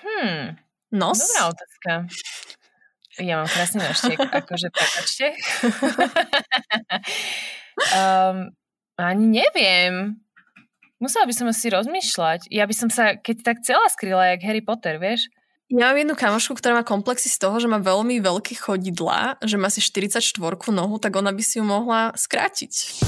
Hmm. 0.00 0.56
Nos? 0.90 1.18
Dobrá 1.18 1.54
otázka. 1.54 1.90
Ja 3.18 3.42
mám 3.42 3.50
krásny 3.50 3.82
nožtek, 3.82 4.18
akože 4.42 4.68
prepačte. 4.70 5.26
um, 7.94 8.54
ani 9.10 9.26
neviem. 9.42 10.22
Musela 11.00 11.24
by 11.24 11.34
som 11.34 11.48
asi 11.48 11.72
rozmýšľať. 11.72 12.52
Ja 12.52 12.68
by 12.68 12.74
som 12.76 12.88
sa, 12.92 13.16
keď 13.16 13.36
tak 13.42 13.56
celá 13.64 13.88
skryla, 13.88 14.36
jak 14.36 14.44
Harry 14.44 14.60
Potter, 14.60 15.00
vieš? 15.00 15.32
Ja 15.70 15.86
mám 15.86 16.02
jednu 16.02 16.18
kamošku, 16.18 16.58
ktorá 16.58 16.74
má 16.74 16.82
komplexy 16.82 17.30
z 17.30 17.46
toho, 17.46 17.62
že 17.62 17.70
má 17.70 17.78
veľmi 17.78 18.18
veľké 18.18 18.58
chodidla, 18.58 19.38
že 19.38 19.54
má 19.54 19.70
si 19.70 19.78
44 19.78 20.18
nohu, 20.74 20.98
tak 20.98 21.14
ona 21.14 21.30
by 21.30 21.38
si 21.46 21.62
ju 21.62 21.64
mohla 21.64 22.10
skrátiť. 22.18 22.98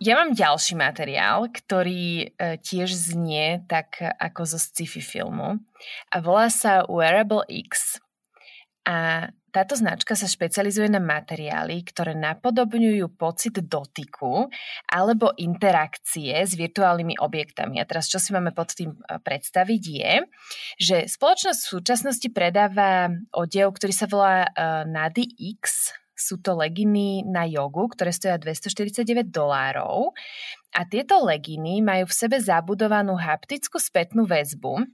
Ja 0.00 0.16
mám 0.16 0.32
ďalší 0.32 0.80
materiál, 0.80 1.52
ktorý 1.52 2.24
e, 2.24 2.56
tiež 2.56 2.88
znie 2.88 3.68
tak 3.68 4.00
ako 4.00 4.48
zo 4.48 4.56
sci-fi 4.56 5.04
filmu 5.04 5.60
a 6.08 6.16
volá 6.24 6.48
sa 6.48 6.88
Wearable 6.88 7.44
X. 7.44 8.00
A 8.88 9.28
táto 9.58 9.74
značka 9.74 10.14
sa 10.14 10.30
špecializuje 10.30 10.86
na 10.86 11.02
materiály, 11.02 11.82
ktoré 11.82 12.14
napodobňujú 12.14 13.18
pocit 13.18 13.58
dotyku 13.58 14.46
alebo 14.86 15.34
interakcie 15.34 16.46
s 16.46 16.54
virtuálnymi 16.54 17.18
objektami. 17.18 17.82
A 17.82 17.88
teraz, 17.88 18.06
čo 18.06 18.22
si 18.22 18.30
máme 18.30 18.54
pod 18.54 18.70
tým 18.70 18.94
e, 18.94 19.18
predstaviť, 19.18 19.82
je, 19.82 20.12
že 20.78 20.96
spoločnosť 21.10 21.58
v 21.58 21.72
súčasnosti 21.74 22.28
predáva 22.30 23.10
odev, 23.34 23.74
ktorý 23.74 23.90
sa 23.90 24.06
volá 24.06 24.46
uh, 24.46 24.86
Nady 24.86 25.26
X, 25.58 25.90
sú 26.14 26.38
to 26.38 26.54
leginy 26.54 27.26
na 27.26 27.46
jogu, 27.46 27.90
ktoré 27.90 28.14
stoja 28.14 28.38
249 28.38 29.30
dolárov 29.30 30.14
a 30.74 30.80
tieto 30.86 31.22
leginy 31.22 31.78
majú 31.82 32.10
v 32.10 32.14
sebe 32.14 32.38
zabudovanú 32.42 33.14
haptickú 33.14 33.78
spätnú 33.78 34.26
väzbu, 34.26 34.86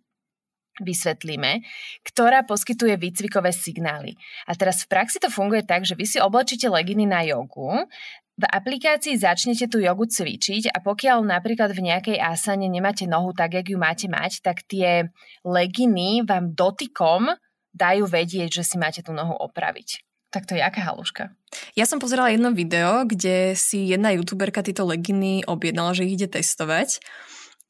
vysvetlíme, 0.83 1.63
ktorá 2.03 2.43
poskytuje 2.43 2.99
výcvikové 2.99 3.55
signály. 3.55 4.19
A 4.49 4.59
teraz 4.59 4.83
v 4.83 4.91
praxi 4.91 5.23
to 5.23 5.31
funguje 5.31 5.63
tak, 5.63 5.87
že 5.87 5.95
vy 5.95 6.07
si 6.07 6.19
oblečíte 6.19 6.67
leginy 6.67 7.07
na 7.07 7.23
jogu, 7.23 7.87
v 8.35 8.45
aplikácii 8.51 9.15
začnete 9.15 9.71
tú 9.71 9.79
jogu 9.79 10.11
cvičiť 10.11 10.75
a 10.75 10.83
pokiaľ 10.83 11.23
napríklad 11.23 11.71
v 11.71 11.87
nejakej 11.87 12.19
asane 12.19 12.67
nemáte 12.67 13.07
nohu 13.07 13.31
tak, 13.31 13.55
jak 13.55 13.71
ju 13.71 13.79
máte 13.79 14.11
mať, 14.11 14.43
tak 14.43 14.67
tie 14.67 15.07
leginy 15.47 16.27
vám 16.27 16.51
dotykom 16.51 17.31
dajú 17.71 18.11
vedieť, 18.11 18.63
že 18.63 18.67
si 18.67 18.77
máte 18.79 19.07
tú 19.07 19.15
nohu 19.15 19.39
opraviť. 19.39 20.03
Tak 20.35 20.51
to 20.51 20.59
je 20.59 20.67
aká 20.67 20.83
haluška? 20.83 21.31
Ja 21.79 21.87
som 21.87 22.03
pozerala 22.03 22.35
jedno 22.35 22.51
video, 22.51 23.07
kde 23.07 23.55
si 23.55 23.87
jedna 23.87 24.11
youtuberka 24.19 24.67
tieto 24.67 24.83
leginy 24.83 25.47
objednala, 25.47 25.95
že 25.95 26.03
ich 26.03 26.19
ide 26.19 26.27
testovať. 26.27 26.99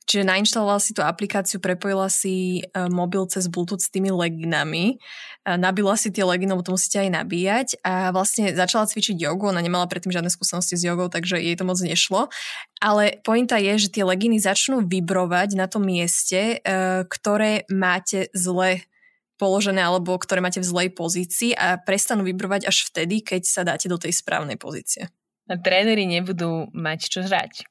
Čiže 0.04 0.28
nainštalovala 0.28 0.80
si 0.80 0.92
tú 0.92 1.00
aplikáciu, 1.00 1.58
prepojila 1.64 2.12
si 2.12 2.60
e, 2.60 2.62
mobil 2.92 3.24
cez 3.28 3.48
Bluetooth 3.48 3.80
s 3.80 3.88
tými 3.88 4.12
leginami, 4.12 5.00
nabila 5.44 5.92
si 5.96 6.08
tie 6.08 6.24
leginy, 6.24 6.56
lebo 6.56 6.64
to 6.64 6.72
musíte 6.72 7.04
aj 7.04 7.10
nabíjať 7.12 7.68
a 7.84 8.08
vlastne 8.16 8.56
začala 8.56 8.88
cvičiť 8.88 9.20
jogu, 9.20 9.52
ona 9.52 9.60
nemala 9.60 9.84
predtým 9.84 10.08
žiadne 10.08 10.32
skúsenosti 10.32 10.80
s 10.80 10.82
jogou, 10.88 11.12
takže 11.12 11.36
jej 11.36 11.52
to 11.52 11.68
moc 11.68 11.76
nešlo. 11.76 12.32
Ale 12.80 13.20
pointa 13.20 13.60
je, 13.60 13.76
že 13.76 13.92
tie 13.92 14.04
leginy 14.08 14.40
začnú 14.40 14.84
vibrovať 14.88 15.56
na 15.56 15.68
tom 15.68 15.84
mieste, 15.84 16.60
e, 16.60 17.04
ktoré 17.04 17.68
máte 17.68 18.32
zle 18.32 18.84
položené 19.36 19.82
alebo 19.84 20.16
ktoré 20.16 20.40
máte 20.40 20.62
v 20.62 20.68
zlej 20.68 20.88
pozícii 20.94 21.52
a 21.52 21.76
prestanú 21.76 22.24
vibrovať 22.24 22.70
až 22.70 22.88
vtedy, 22.88 23.20
keď 23.20 23.42
sa 23.44 23.62
dáte 23.66 23.90
do 23.90 24.00
tej 24.00 24.14
správnej 24.14 24.56
pozície. 24.56 25.10
A 25.44 25.60
tréneri 25.60 26.08
nebudú 26.08 26.72
mať 26.72 27.00
čo 27.12 27.20
žrať. 27.20 27.68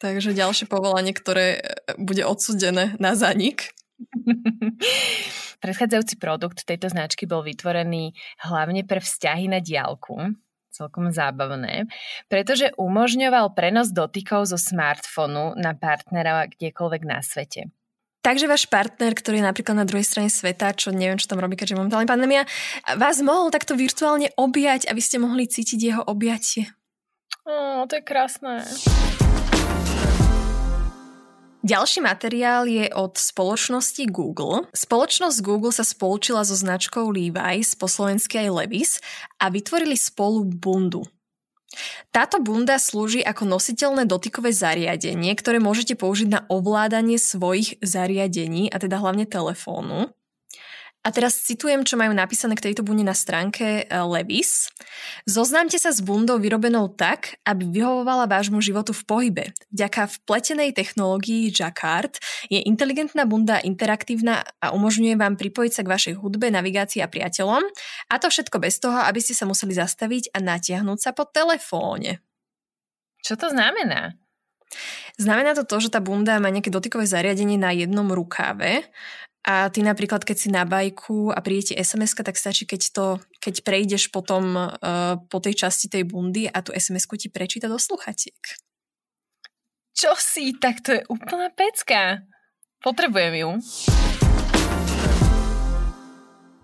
Takže 0.00 0.32
ďalšie 0.32 0.64
povolanie, 0.64 1.12
ktoré 1.12 1.60
e, 1.60 1.62
bude 2.00 2.24
odsudené 2.24 2.96
na 2.96 3.12
zanik. 3.12 3.76
Predchádzajúci 5.64 6.16
produkt 6.16 6.64
tejto 6.64 6.88
značky 6.88 7.28
bol 7.28 7.44
vytvorený 7.44 8.16
hlavne 8.40 8.80
pre 8.88 9.04
vzťahy 9.04 9.52
na 9.52 9.60
diálku, 9.60 10.32
celkom 10.72 11.12
zábavné, 11.12 11.84
pretože 12.32 12.72
umožňoval 12.80 13.52
prenos 13.52 13.92
dotykov 13.92 14.48
zo 14.48 14.56
smartfónu 14.56 15.52
na 15.60 15.76
partnera 15.76 16.48
kdekoľvek 16.48 17.02
na 17.04 17.20
svete. 17.20 17.68
Takže 18.24 18.48
váš 18.48 18.68
partner, 18.68 19.12
ktorý 19.16 19.40
je 19.40 19.48
napríklad 19.48 19.76
na 19.80 19.88
druhej 19.88 20.04
strane 20.04 20.32
sveta, 20.32 20.76
čo 20.76 20.92
neviem, 20.92 21.16
čo 21.16 21.28
tam 21.28 21.40
robí, 21.40 21.56
keďže 21.56 21.76
momentálne 21.76 22.08
pandémia, 22.08 22.44
vás 22.96 23.20
mohol 23.20 23.52
takto 23.52 23.76
virtuálne 23.76 24.32
objať, 24.36 24.88
aby 24.88 25.00
ste 25.00 25.20
mohli 25.20 25.48
cítiť 25.48 25.80
jeho 25.80 26.02
objatie. 26.04 26.68
Ó, 27.48 27.84
to 27.88 27.96
je 27.96 28.04
krásne. 28.04 28.64
Ďalší 31.60 32.00
materiál 32.00 32.64
je 32.64 32.88
od 32.96 33.20
spoločnosti 33.20 34.08
Google. 34.08 34.64
Spoločnosť 34.72 35.44
Google 35.44 35.76
sa 35.76 35.84
spoločila 35.84 36.40
so 36.40 36.56
značkou 36.56 37.12
Levi's, 37.12 37.76
po 37.76 37.84
slovensky 37.84 38.40
aj 38.40 38.48
Levis, 38.64 38.96
a 39.36 39.52
vytvorili 39.52 39.92
spolu 39.92 40.48
bundu. 40.48 41.04
Táto 42.10 42.40
bunda 42.40 42.80
slúži 42.80 43.20
ako 43.20 43.44
nositeľné 43.44 44.08
dotykové 44.08 44.56
zariadenie, 44.56 45.36
ktoré 45.36 45.60
môžete 45.60 46.00
použiť 46.00 46.28
na 46.32 46.40
ovládanie 46.48 47.20
svojich 47.20 47.76
zariadení, 47.84 48.72
a 48.72 48.80
teda 48.80 48.96
hlavne 48.96 49.28
telefónu. 49.28 50.10
A 51.00 51.08
teraz 51.08 51.32
citujem, 51.48 51.80
čo 51.80 51.96
majú 51.96 52.12
napísané 52.12 52.52
k 52.52 52.68
tejto 52.68 52.84
bunde 52.84 53.00
na 53.00 53.16
stránke 53.16 53.88
e, 53.88 53.96
Levis. 54.04 54.68
Zoznámte 55.24 55.80
sa 55.80 55.96
s 55.96 56.04
bundou 56.04 56.36
vyrobenou 56.36 56.92
tak, 56.92 57.40
aby 57.48 57.72
vyhovovala 57.72 58.28
vášmu 58.28 58.60
životu 58.60 58.92
v 58.92 59.02
pohybe. 59.08 59.44
Vďaka 59.72 60.12
vpletenej 60.20 60.76
technológii 60.76 61.48
Jacquard 61.56 62.20
je 62.52 62.60
inteligentná 62.60 63.24
bunda 63.24 63.64
interaktívna 63.64 64.44
a 64.60 64.76
umožňuje 64.76 65.16
vám 65.16 65.40
pripojiť 65.40 65.72
sa 65.72 65.82
k 65.88 65.92
vašej 65.96 66.14
hudbe, 66.20 66.52
navigácii 66.52 67.00
a 67.00 67.08
priateľom. 67.08 67.64
A 68.12 68.14
to 68.20 68.28
všetko 68.28 68.60
bez 68.60 68.76
toho, 68.76 69.00
aby 69.00 69.24
ste 69.24 69.32
sa 69.32 69.48
museli 69.48 69.72
zastaviť 69.72 70.36
a 70.36 70.44
natiahnuť 70.44 70.98
sa 71.00 71.16
po 71.16 71.24
telefóne. 71.24 72.20
Čo 73.24 73.40
to 73.40 73.48
znamená? 73.48 74.20
Znamená 75.16 75.56
to 75.56 75.64
to, 75.64 75.80
že 75.80 75.92
tá 75.92 76.00
bunda 76.00 76.38
má 76.38 76.52
nejaké 76.52 76.70
dotykové 76.70 77.08
zariadenie 77.08 77.58
na 77.58 77.74
jednom 77.74 78.06
rukáve 78.12 78.86
a 79.40 79.72
ty 79.72 79.80
napríklad, 79.80 80.20
keď 80.20 80.36
si 80.36 80.48
na 80.52 80.68
bajku 80.68 81.32
a 81.32 81.40
príde 81.40 81.72
ti 81.72 81.74
sms 81.74 82.12
tak 82.20 82.36
stačí, 82.36 82.68
keď, 82.68 82.82
to, 82.92 83.06
keď 83.40 83.64
prejdeš 83.64 84.12
potom 84.12 84.52
uh, 84.52 85.16
po 85.32 85.40
tej 85.40 85.64
časti 85.64 85.88
tej 85.88 86.04
bundy 86.04 86.44
a 86.44 86.60
tú 86.60 86.76
sms 86.76 87.08
ti 87.16 87.32
prečíta 87.32 87.64
do 87.64 87.80
sluchatiek. 87.80 88.36
Čo 89.96 90.12
si? 90.20 90.52
Tak 90.56 90.84
to 90.84 90.90
je 90.92 91.02
úplná 91.08 91.48
pecka. 91.52 92.24
Potrebujem 92.84 93.34
ju. 93.36 93.50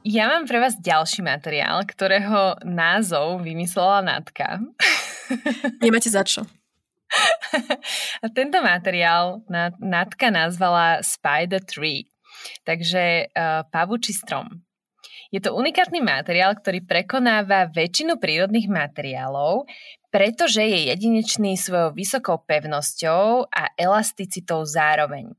Ja 0.07 0.31
mám 0.31 0.47
pre 0.47 0.63
vás 0.63 0.79
ďalší 0.79 1.27
materiál, 1.27 1.83
ktorého 1.83 2.63
názov 2.63 3.43
vymyslela 3.43 4.07
Natka. 4.07 4.63
Nemáte 5.83 6.13
za 6.13 6.23
čo. 6.23 6.47
A 8.23 8.27
tento 8.31 8.63
materiál 8.63 9.43
Natka 9.83 10.31
nazvala 10.31 11.03
Spider 11.03 11.59
Tree. 11.59 12.07
Takže 12.65 13.31
uh, 13.31 13.65
pavúči 13.69 14.13
strom. 14.17 14.67
Je 15.35 15.43
to 15.43 15.55
unikátny 15.59 15.99
materiál, 15.99 16.55
ktorý 16.55 16.87
prekonáva 16.87 17.67
väčšinu 17.67 18.23
prírodných 18.23 18.71
materiálov, 18.71 19.67
pretože 20.15 20.63
je 20.63 20.89
jedinečný 20.95 21.59
svojou 21.59 21.93
vysokou 21.93 22.41
pevnosťou 22.47 23.51
a 23.51 23.75
elasticitou 23.75 24.63
zároveň. 24.63 25.35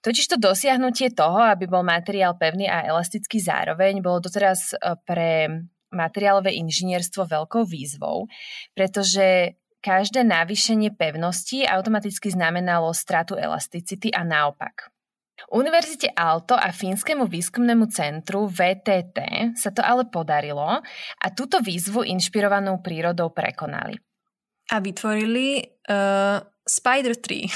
Totiž 0.00 0.32
to 0.32 0.36
dosiahnutie 0.40 1.12
toho, 1.12 1.40
aby 1.44 1.68
bol 1.68 1.84
materiál 1.84 2.36
pevný 2.36 2.68
a 2.68 2.84
elastický 2.84 3.40
zároveň, 3.40 4.00
bolo 4.00 4.24
doteraz 4.24 4.72
e, 4.72 4.96
pre 5.04 5.48
materiálové 5.92 6.56
inžinierstvo 6.56 7.28
veľkou 7.28 7.68
výzvou, 7.68 8.30
pretože 8.72 9.56
každé 9.84 10.24
navýšenie 10.24 10.96
pevnosti 10.96 11.64
automaticky 11.68 12.32
znamenalo 12.32 12.92
stratu 12.96 13.36
elasticity 13.36 14.12
a 14.12 14.24
naopak. 14.24 14.88
Univerzite 15.48 16.12
Alto 16.12 16.52
a 16.52 16.68
Fínskemu 16.68 17.24
výskumnému 17.24 17.88
centru 17.88 18.44
VTT 18.44 19.16
sa 19.56 19.72
to 19.72 19.80
ale 19.80 20.04
podarilo 20.12 20.84
a 21.16 21.26
túto 21.32 21.64
výzvu 21.64 22.04
inšpirovanou 22.04 22.84
prírodou 22.84 23.32
prekonali. 23.32 23.96
A 24.70 24.78
vytvorili 24.78 25.64
uh, 25.88 26.44
Spider 26.68 27.16
Tree. 27.16 27.48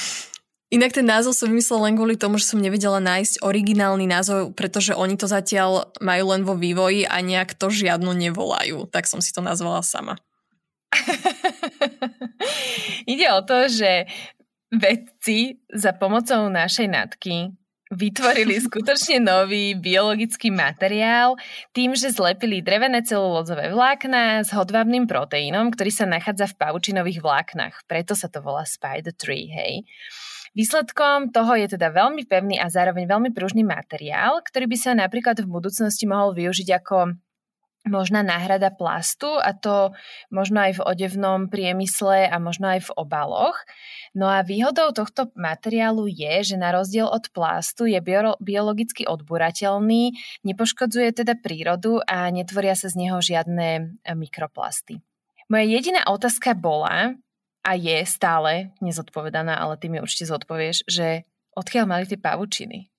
Inak 0.74 0.90
ten 0.90 1.06
názov 1.06 1.38
som 1.38 1.46
vymyslel 1.46 1.86
len 1.86 1.94
kvôli 1.94 2.18
tomu, 2.18 2.34
že 2.34 2.50
som 2.50 2.58
nevedela 2.58 2.98
nájsť 2.98 3.46
originálny 3.46 4.10
názov, 4.10 4.58
pretože 4.58 4.90
oni 4.90 5.14
to 5.14 5.30
zatiaľ 5.30 5.94
majú 6.02 6.34
len 6.34 6.42
vo 6.42 6.58
vývoji 6.58 7.06
a 7.06 7.22
nejak 7.22 7.54
to 7.54 7.70
žiadno 7.70 8.10
nevolajú. 8.10 8.90
Tak 8.90 9.06
som 9.06 9.22
si 9.22 9.30
to 9.30 9.38
nazvala 9.38 9.86
sama. 9.86 10.18
Ide 13.12 13.26
o 13.30 13.40
to, 13.46 13.70
že 13.70 14.10
vedci 14.74 15.62
za 15.70 15.94
pomocou 15.94 16.50
našej 16.50 16.90
natky 16.90 17.54
vytvorili 17.94 18.58
skutočne 18.58 19.22
nový 19.22 19.78
biologický 19.78 20.50
materiál 20.50 21.38
tým, 21.70 21.94
že 21.94 22.10
zlepili 22.10 22.60
drevené 22.60 23.06
celulózové 23.06 23.70
vlákna 23.70 24.42
s 24.42 24.50
hodvábnym 24.50 25.06
proteínom, 25.06 25.70
ktorý 25.70 25.90
sa 25.94 26.04
nachádza 26.04 26.50
v 26.50 26.58
pavučinových 26.58 27.22
vláknach. 27.22 27.86
Preto 27.86 28.18
sa 28.18 28.26
to 28.26 28.42
volá 28.42 28.66
spider 28.66 29.14
tree, 29.14 29.46
hej. 29.48 29.86
Výsledkom 30.54 31.34
toho 31.34 31.58
je 31.58 31.74
teda 31.74 31.90
veľmi 31.90 32.30
pevný 32.30 32.62
a 32.62 32.70
zároveň 32.70 33.10
veľmi 33.10 33.30
pružný 33.34 33.66
materiál, 33.66 34.38
ktorý 34.38 34.70
by 34.70 34.76
sa 34.78 34.94
napríklad 34.94 35.42
v 35.42 35.50
budúcnosti 35.50 36.06
mohol 36.06 36.30
využiť 36.30 36.68
ako 36.78 37.18
možná 37.84 38.24
náhrada 38.24 38.72
plastu 38.72 39.28
a 39.28 39.52
to 39.52 39.92
možno 40.32 40.64
aj 40.64 40.80
v 40.80 40.84
odevnom 40.84 41.52
priemysle 41.52 42.28
a 42.28 42.36
možno 42.40 42.72
aj 42.72 42.88
v 42.88 42.94
obaloch. 42.96 43.56
No 44.16 44.28
a 44.28 44.40
výhodou 44.40 44.90
tohto 44.96 45.28
materiálu 45.36 46.08
je, 46.08 46.54
že 46.54 46.56
na 46.56 46.72
rozdiel 46.72 47.04
od 47.04 47.28
plastu 47.30 47.84
je 47.84 48.00
bio- 48.00 48.40
biologicky 48.40 49.04
odburateľný, 49.04 50.16
nepoškodzuje 50.42 51.24
teda 51.24 51.36
prírodu 51.36 52.00
a 52.08 52.32
netvoria 52.32 52.72
sa 52.72 52.88
z 52.88 53.04
neho 53.04 53.20
žiadne 53.20 54.00
e, 54.00 54.12
mikroplasty. 54.16 55.04
Moja 55.52 55.66
jediná 55.68 56.08
otázka 56.08 56.56
bola, 56.56 57.20
a 57.64 57.72
je 57.80 58.04
stále 58.04 58.76
nezodpovedaná, 58.84 59.56
ale 59.56 59.80
ty 59.80 59.88
mi 59.88 59.96
určite 59.96 60.28
zodpovieš, 60.28 60.84
že 60.84 61.24
odkiaľ 61.56 61.84
mali 61.88 62.04
tie 62.04 62.20
pavučiny? 62.20 62.92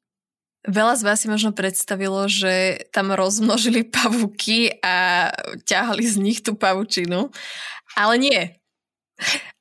Veľa 0.66 0.94
z 0.98 1.02
vás 1.06 1.22
si 1.22 1.28
možno 1.30 1.54
predstavilo, 1.54 2.26
že 2.26 2.86
tam 2.90 3.14
rozmnožili 3.14 3.86
pavúky 3.86 4.82
a 4.82 5.30
ťahali 5.66 6.04
z 6.06 6.16
nich 6.18 6.40
tú 6.42 6.58
pavučinu, 6.58 7.30
ale 7.94 8.14
nie. 8.18 8.42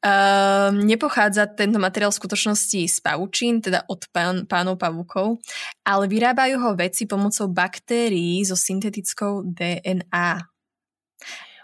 Uh, 0.04 0.74
nepochádza 0.74 1.46
tento 1.46 1.78
materiál 1.78 2.10
v 2.10 2.20
skutočnosti 2.20 2.80
z 2.90 2.98
pavučín, 3.00 3.62
teda 3.62 3.86
od 3.86 4.04
pán, 4.10 4.44
pánov 4.50 4.76
pavúkov, 4.76 5.38
ale 5.86 6.10
vyrábajú 6.10 6.58
ho 6.58 6.70
veci 6.74 7.06
pomocou 7.06 7.46
baktérií 7.48 8.42
so 8.44 8.58
syntetickou 8.58 9.46
DNA. 9.46 10.42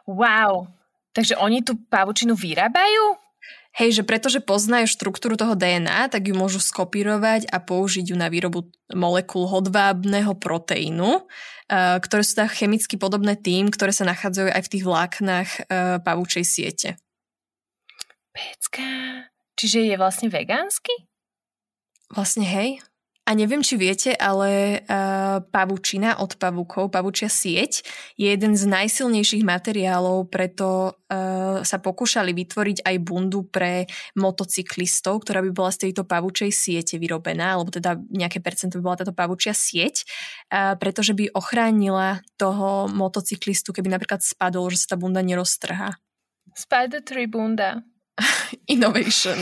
Wow, 0.06 0.70
takže 1.12 1.36
oni 1.36 1.60
tú 1.66 1.76
pavučinu 1.90 2.38
vyrábajú? 2.38 3.29
Hej, 3.70 4.02
že 4.02 4.02
pretože 4.02 4.42
poznajú 4.42 4.90
štruktúru 4.90 5.38
toho 5.38 5.54
DNA, 5.54 6.10
tak 6.10 6.26
ju 6.26 6.34
môžu 6.34 6.58
skopírovať 6.58 7.46
a 7.46 7.62
použiť 7.62 8.10
ju 8.10 8.16
na 8.18 8.26
výrobu 8.26 8.66
molekúl 8.90 9.46
hodvábneho 9.46 10.34
proteínu, 10.34 11.22
eh, 11.70 11.96
ktoré 12.02 12.22
sú 12.26 12.34
tak 12.34 12.50
chemicky 12.50 12.98
podobné 12.98 13.38
tým, 13.38 13.70
ktoré 13.70 13.94
sa 13.94 14.02
nachádzajú 14.10 14.50
aj 14.50 14.62
v 14.66 14.72
tých 14.74 14.84
vláknach 14.84 15.48
eh, 15.62 15.64
pavúčej 16.02 16.42
siete. 16.42 16.98
Pecka. 18.34 19.30
Čiže 19.54 19.86
je 19.86 19.96
vlastne 19.98 20.28
vegánsky? 20.32 21.06
Vlastne 22.10 22.42
hej. 22.42 22.82
A 23.30 23.38
neviem, 23.38 23.62
či 23.62 23.78
viete, 23.78 24.10
ale 24.10 24.82
uh, 24.82 25.38
pavučina 25.54 26.18
od 26.18 26.34
pavúkov, 26.34 26.90
pavučia 26.90 27.30
sieť, 27.30 27.86
je 28.18 28.26
jeden 28.26 28.58
z 28.58 28.66
najsilnejších 28.66 29.46
materiálov, 29.46 30.26
preto 30.26 30.98
uh, 30.98 31.62
sa 31.62 31.78
pokúšali 31.78 32.34
vytvoriť 32.34 32.82
aj 32.82 32.96
bundu 33.06 33.46
pre 33.46 33.86
motocyklistov, 34.18 35.22
ktorá 35.22 35.46
by 35.46 35.54
bola 35.54 35.70
z 35.70 35.86
tejto 35.86 36.02
pavučej 36.02 36.50
siete 36.50 36.98
vyrobená, 36.98 37.54
alebo 37.54 37.70
teda 37.70 38.02
nejaké 38.10 38.42
percento 38.42 38.82
by 38.82 38.90
bola 38.90 38.98
táto 39.06 39.14
pavučia 39.14 39.54
sieť, 39.54 40.02
uh, 40.50 40.74
pretože 40.74 41.14
by 41.14 41.30
ochránila 41.30 42.26
toho 42.34 42.90
motocyklistu, 42.90 43.70
keby 43.70 43.94
napríklad 43.94 44.26
spadol, 44.26 44.74
že 44.74 44.82
sa 44.82 44.86
tá 44.92 44.96
bunda 44.98 45.22
neroztrhá. 45.22 46.02
Spider 46.58 46.98
Tree 47.06 47.30
bunda. 47.30 47.78
Innovation. 48.74 49.38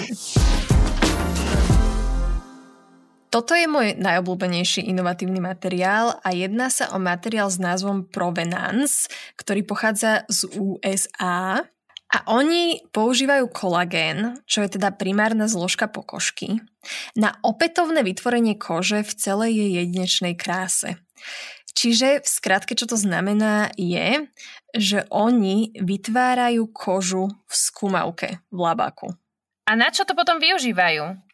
Toto 3.29 3.53
je 3.53 3.69
môj 3.69 4.01
najobľúbenejší 4.01 4.88
inovatívny 4.88 5.37
materiál 5.37 6.17
a 6.25 6.33
jedná 6.33 6.73
sa 6.73 6.88
o 6.97 6.99
materiál 7.01 7.53
s 7.53 7.61
názvom 7.61 8.09
Provenance, 8.09 9.12
ktorý 9.37 9.69
pochádza 9.69 10.25
z 10.33 10.49
USA. 10.57 11.61
A 12.09 12.19
oni 12.25 12.81
používajú 12.88 13.53
kolagén, 13.53 14.41
čo 14.49 14.64
je 14.64 14.81
teda 14.81 14.97
primárna 14.97 15.45
zložka 15.45 15.93
pokožky, 15.93 16.57
na 17.12 17.37
opätovné 17.45 18.01
vytvorenie 18.01 18.57
kože 18.57 19.05
v 19.05 19.12
celej 19.12 19.53
jej 19.53 19.71
jedinečnej 19.85 20.33
kráse. 20.33 20.97
Čiže 21.77 22.25
v 22.25 22.29
skratke, 22.29 22.73
čo 22.73 22.88
to 22.88 22.97
znamená, 22.97 23.77
je, 23.77 24.25
že 24.73 25.05
oni 25.12 25.77
vytvárajú 25.77 26.64
kožu 26.73 27.29
v 27.29 27.53
skúmavke 27.53 28.41
v 28.49 28.59
labaku. 28.59 29.12
A 29.69 29.77
na 29.77 29.93
čo 29.93 30.09
to 30.09 30.17
potom 30.17 30.41
využívajú? 30.41 31.28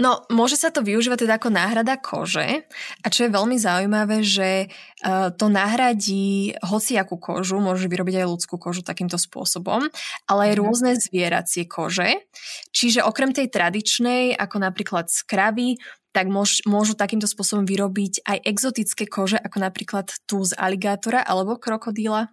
No, 0.00 0.24
môže 0.32 0.56
sa 0.56 0.72
to 0.72 0.80
využívať 0.80 1.28
teda 1.28 1.36
ako 1.36 1.52
náhrada 1.52 2.00
kože 2.00 2.64
a 3.04 3.06
čo 3.12 3.28
je 3.28 3.34
veľmi 3.36 3.60
zaujímavé, 3.60 4.24
že 4.24 4.72
uh, 5.04 5.28
to 5.36 5.52
nahradí 5.52 6.56
hociakú 6.64 7.20
kožu, 7.20 7.60
môže 7.60 7.92
vyrobiť 7.92 8.24
aj 8.24 8.30
ľudskú 8.32 8.56
kožu 8.56 8.80
takýmto 8.80 9.20
spôsobom, 9.20 9.92
ale 10.24 10.40
aj 10.48 10.52
mhm. 10.56 10.60
rôzne 10.64 10.92
zvieracie 10.96 11.68
kože. 11.68 12.24
Čiže 12.72 13.04
okrem 13.04 13.36
tej 13.36 13.52
tradičnej, 13.52 14.32
ako 14.40 14.64
napríklad 14.64 15.12
z 15.12 15.20
kravy, 15.28 15.76
tak 16.16 16.28
môž, 16.28 16.64
môžu 16.64 16.96
takýmto 16.96 17.28
spôsobom 17.28 17.68
vyrobiť 17.68 18.24
aj 18.24 18.38
exotické 18.48 19.04
kože, 19.04 19.36
ako 19.36 19.60
napríklad 19.60 20.08
tu 20.24 20.40
z 20.40 20.56
aligátora 20.56 21.20
alebo 21.20 21.60
krokodíla 21.60 22.32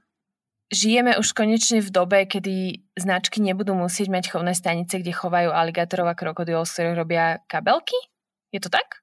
žijeme 0.69 1.17
už 1.17 1.34
konečne 1.34 1.82
v 1.82 1.89
dobe, 1.89 2.25
kedy 2.29 2.86
značky 2.95 3.41
nebudú 3.41 3.73
musieť 3.73 4.10
mať 4.13 4.23
chovné 4.34 4.53
stanice, 4.53 5.01
kde 5.01 5.13
chovajú 5.13 5.49
aligátorov 5.49 6.10
a 6.10 6.17
krokodilov, 6.17 6.69
z 6.69 6.73
ktorých 6.73 6.97
robia 6.97 7.25
kabelky? 7.49 7.97
Je 8.53 8.62
to 8.62 8.69
tak? 8.69 9.01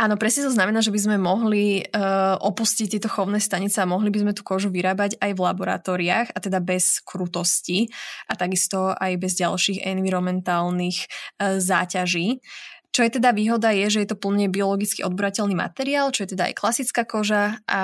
Áno, 0.00 0.16
presne 0.16 0.48
to 0.48 0.52
znamená, 0.54 0.80
že 0.80 0.88
by 0.88 1.00
sme 1.00 1.16
mohli 1.20 1.84
uh, 1.84 2.40
opustiť 2.40 2.96
tieto 2.96 3.08
chovné 3.12 3.36
stanice 3.36 3.76
a 3.82 3.90
mohli 3.90 4.08
by 4.08 4.24
sme 4.24 4.32
tú 4.32 4.40
kožu 4.40 4.72
vyrábať 4.72 5.20
aj 5.20 5.30
v 5.36 5.44
laboratóriách 5.44 6.28
a 6.32 6.38
teda 6.40 6.64
bez 6.64 7.04
krutosti 7.04 7.92
a 8.30 8.32
takisto 8.38 8.96
aj 8.96 9.12
bez 9.20 9.36
ďalších 9.36 9.84
environmentálnych 9.84 10.98
uh, 11.04 11.60
záťaží. 11.60 12.40
Čo 12.92 13.06
je 13.06 13.20
teda 13.20 13.30
výhoda 13.30 13.70
je, 13.70 13.86
že 13.94 14.02
je 14.02 14.08
to 14.10 14.18
plne 14.18 14.50
biologicky 14.50 15.06
odborateľný 15.06 15.54
materiál, 15.54 16.10
čo 16.10 16.26
je 16.26 16.34
teda 16.34 16.50
aj 16.50 16.54
klasická 16.58 17.06
koža 17.06 17.62
a 17.68 17.80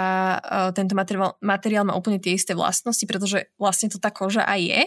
tento 0.74 0.98
materiál, 0.98 1.38
materiál 1.38 1.86
má 1.86 1.94
úplne 1.94 2.18
tie 2.18 2.34
isté 2.34 2.56
vlastnosti, 2.56 3.04
pretože 3.06 3.46
vlastne 3.60 3.92
to 3.92 4.02
tá 4.02 4.10
koža 4.10 4.42
aj 4.42 4.60
je. 4.64 4.82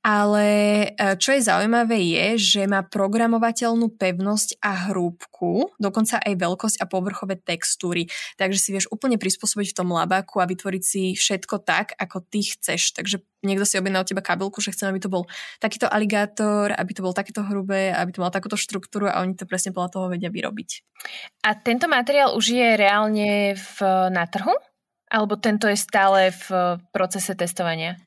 Ale 0.00 0.48
e, 0.96 1.12
čo 1.20 1.36
je 1.36 1.44
zaujímavé 1.44 2.00
je, 2.00 2.26
že 2.40 2.62
má 2.64 2.80
programovateľnú 2.80 4.00
pevnosť 4.00 4.56
a 4.64 4.88
hrúbku, 4.88 5.76
dokonca 5.76 6.16
aj 6.24 6.40
veľkosť 6.40 6.76
a 6.80 6.88
povrchové 6.88 7.36
textúry. 7.36 8.08
Takže 8.40 8.56
si 8.56 8.72
vieš 8.72 8.88
úplne 8.88 9.20
prispôsobiť 9.20 9.76
v 9.76 9.76
tom 9.76 9.92
labáku 9.92 10.40
a 10.40 10.48
vytvoriť 10.48 10.82
si 10.82 11.12
všetko 11.12 11.60
tak, 11.68 11.92
ako 12.00 12.24
ty 12.24 12.40
chceš. 12.40 12.96
Takže 12.96 13.20
niekto 13.44 13.68
si 13.68 13.76
objedná 13.76 14.00
od 14.00 14.08
teba 14.08 14.24
kabelku, 14.24 14.64
že 14.64 14.72
chcem, 14.72 14.88
aby 14.88 15.04
to 15.04 15.12
bol 15.12 15.28
takýto 15.60 15.84
aligátor, 15.84 16.72
aby 16.72 16.92
to 16.96 17.04
bol 17.04 17.12
takéto 17.12 17.44
hrubé, 17.44 17.92
aby 17.92 18.08
to 18.16 18.24
malo 18.24 18.32
takúto 18.32 18.56
štruktúru 18.56 19.12
a 19.12 19.20
oni 19.20 19.36
to 19.36 19.44
presne 19.44 19.76
podľa 19.76 20.00
toho 20.00 20.06
vedia 20.08 20.32
vyrobiť. 20.32 20.80
A 21.44 21.52
tento 21.60 21.92
materiál 21.92 22.32
už 22.32 22.56
je 22.56 22.68
reálne 22.72 23.52
v, 23.52 23.76
na 24.08 24.24
trhu? 24.24 24.56
Alebo 25.12 25.36
tento 25.36 25.68
je 25.68 25.76
stále 25.76 26.32
v 26.32 26.78
procese 26.88 27.36
testovania? 27.36 28.00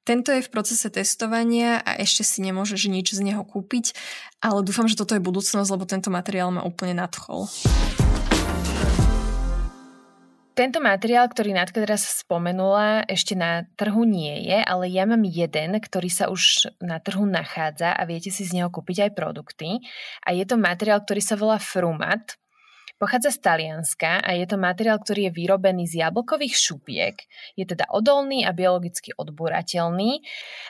Tento 0.00 0.32
je 0.32 0.40
v 0.40 0.48
procese 0.48 0.88
testovania 0.88 1.76
a 1.84 2.00
ešte 2.00 2.24
si 2.24 2.40
nemôžeš 2.40 2.88
nič 2.88 3.12
z 3.12 3.20
neho 3.20 3.44
kúpiť, 3.44 3.92
ale 4.40 4.64
dúfam, 4.64 4.88
že 4.88 4.96
toto 4.96 5.12
je 5.12 5.20
budúcnosť, 5.20 5.68
lebo 5.68 5.84
tento 5.84 6.08
materiál 6.08 6.48
ma 6.48 6.64
úplne 6.64 6.96
nadchol. 6.96 7.44
Tento 10.56 10.80
materiál, 10.80 11.24
ktorý 11.24 11.56
Natka 11.56 11.80
teraz 11.80 12.20
spomenula, 12.20 13.08
ešte 13.08 13.32
na 13.32 13.64
trhu 13.80 14.04
nie 14.04 14.44
je, 14.44 14.60
ale 14.60 14.92
ja 14.92 15.08
mám 15.08 15.24
jeden, 15.24 15.72
ktorý 15.72 16.12
sa 16.12 16.28
už 16.28 16.68
na 16.84 17.00
trhu 17.00 17.24
nachádza 17.24 17.96
a 17.96 18.02
viete 18.04 18.28
si 18.28 18.44
z 18.44 18.60
neho 18.60 18.68
kúpiť 18.68 19.08
aj 19.08 19.10
produkty. 19.16 19.80
A 20.24 20.36
je 20.36 20.44
to 20.44 20.60
materiál, 20.60 21.00
ktorý 21.00 21.24
sa 21.24 21.36
volá 21.36 21.56
Frumat 21.56 22.40
Pochádza 23.00 23.32
z 23.32 23.40
Talianska 23.40 24.20
a 24.20 24.36
je 24.36 24.44
to 24.44 24.60
materiál, 24.60 25.00
ktorý 25.00 25.32
je 25.32 25.36
vyrobený 25.40 25.88
z 25.88 26.04
jablkových 26.04 26.52
šupiek. 26.52 27.16
Je 27.56 27.64
teda 27.64 27.88
odolný 27.88 28.44
a 28.44 28.52
biologicky 28.52 29.16
odbúrateľný. 29.16 30.20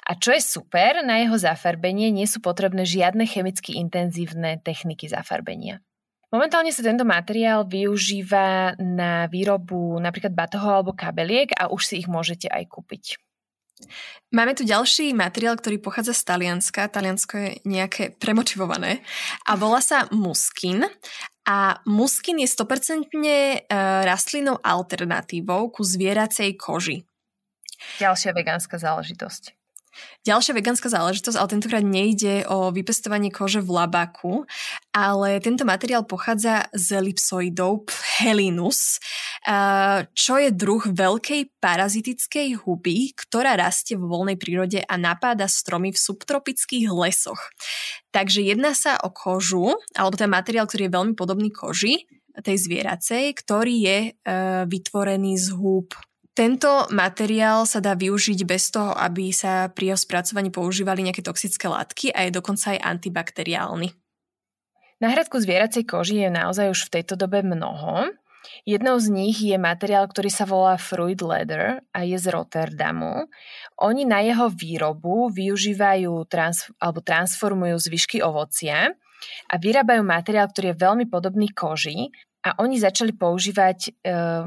A 0.06 0.14
čo 0.14 0.30
je 0.30 0.38
super, 0.38 1.02
na 1.02 1.18
jeho 1.18 1.34
zafarbenie 1.34 2.14
nie 2.14 2.30
sú 2.30 2.38
potrebné 2.38 2.86
žiadne 2.86 3.26
chemicky 3.26 3.82
intenzívne 3.82 4.62
techniky 4.62 5.10
zafarbenia. 5.10 5.82
Momentálne 6.30 6.70
sa 6.70 6.86
tento 6.86 7.02
materiál 7.02 7.66
využíva 7.66 8.78
na 8.78 9.26
výrobu 9.26 9.98
napríklad 9.98 10.30
batohov 10.30 10.70
alebo 10.70 10.92
kabeliek 10.94 11.50
a 11.58 11.66
už 11.66 11.82
si 11.82 11.94
ich 11.98 12.06
môžete 12.06 12.46
aj 12.46 12.70
kúpiť. 12.70 13.18
Máme 14.30 14.54
tu 14.54 14.62
ďalší 14.62 15.10
materiál, 15.10 15.58
ktorý 15.58 15.82
pochádza 15.82 16.14
z 16.14 16.22
Talianska. 16.22 16.86
Taliansko 16.86 17.34
je 17.34 17.50
nejaké 17.66 18.14
premotivované 18.14 19.02
a 19.42 19.58
volá 19.58 19.82
sa 19.82 20.06
muskin 20.14 20.86
a 21.50 21.82
muskin 21.82 22.38
je 22.38 22.48
100% 22.48 23.10
e, 23.10 23.58
rastlinnou 24.06 24.62
alternatívou 24.62 25.74
ku 25.74 25.82
zvieracej 25.82 26.54
koži. 26.54 27.02
Ďalšia 27.98 28.30
vegánska 28.36 28.78
záležitosť. 28.78 29.59
Ďalšia 30.22 30.54
vegánska 30.54 30.86
záležitosť, 30.86 31.36
ale 31.36 31.52
tentokrát 31.52 31.84
nejde 31.84 32.46
o 32.46 32.70
vypestovanie 32.70 33.32
kože 33.32 33.58
v 33.58 33.70
labaku, 33.74 34.46
ale 34.94 35.42
tento 35.42 35.66
materiál 35.66 36.06
pochádza 36.06 36.70
z 36.70 37.02
elipsoidov 37.02 37.90
Helinus, 38.22 39.02
čo 40.14 40.34
je 40.38 40.50
druh 40.54 40.84
veľkej 40.84 41.58
parazitickej 41.58 42.62
huby, 42.62 43.16
ktorá 43.16 43.58
rastie 43.58 43.98
vo 43.98 44.06
voľnej 44.06 44.38
prírode 44.38 44.84
a 44.84 44.94
napáda 44.94 45.50
stromy 45.50 45.90
v 45.90 45.98
subtropických 45.98 46.86
lesoch. 46.92 47.40
Takže 48.14 48.42
jedná 48.42 48.74
sa 48.74 48.98
o 49.02 49.10
kožu, 49.10 49.74
alebo 49.94 50.14
ten 50.18 50.30
materiál, 50.30 50.66
ktorý 50.66 50.86
je 50.86 50.96
veľmi 50.96 51.14
podobný 51.18 51.50
koži, 51.50 52.06
tej 52.40 52.56
zvieracej, 52.62 53.34
ktorý 53.36 53.74
je 53.82 53.98
e, 54.06 54.10
vytvorený 54.64 55.34
z 55.36 55.50
húb 55.54 55.92
tento 56.40 56.88
materiál 56.88 57.68
sa 57.68 57.84
dá 57.84 57.92
využiť 57.92 58.48
bez 58.48 58.72
toho, 58.72 58.96
aby 58.96 59.28
sa 59.28 59.68
pri 59.68 59.92
jeho 59.92 60.00
spracovaní 60.00 60.48
používali 60.48 61.04
nejaké 61.04 61.20
toxické 61.20 61.68
látky 61.68 62.16
a 62.16 62.24
je 62.24 62.32
dokonca 62.32 62.72
aj 62.72 62.80
antibakteriálny. 62.80 63.92
Náhradku 65.04 65.36
zvieracej 65.36 65.84
koži 65.84 66.24
je 66.24 66.32
naozaj 66.32 66.72
už 66.72 66.88
v 66.88 66.92
tejto 66.96 67.20
dobe 67.20 67.44
mnoho. 67.44 68.08
Jednou 68.64 68.96
z 68.96 69.12
nich 69.12 69.36
je 69.36 69.52
materiál, 69.60 70.08
ktorý 70.08 70.32
sa 70.32 70.48
volá 70.48 70.80
Fruit 70.80 71.20
Leather 71.20 71.84
a 71.92 72.08
je 72.08 72.16
z 72.16 72.32
Rotterdamu. 72.32 73.28
Oni 73.76 74.08
na 74.08 74.24
jeho 74.24 74.48
výrobu 74.48 75.28
využívajú 75.28 76.24
trans- 76.24 76.72
alebo 76.80 77.04
transformujú 77.04 77.76
zvyšky 77.76 78.24
ovocia 78.24 78.96
a 79.44 79.54
vyrábajú 79.60 80.00
materiál, 80.00 80.48
ktorý 80.48 80.72
je 80.72 80.80
veľmi 80.88 81.04
podobný 81.04 81.52
koži, 81.52 82.08
a 82.40 82.56
oni 82.56 82.80
začali 82.80 83.12
používať 83.12 83.78
e, 83.84 83.90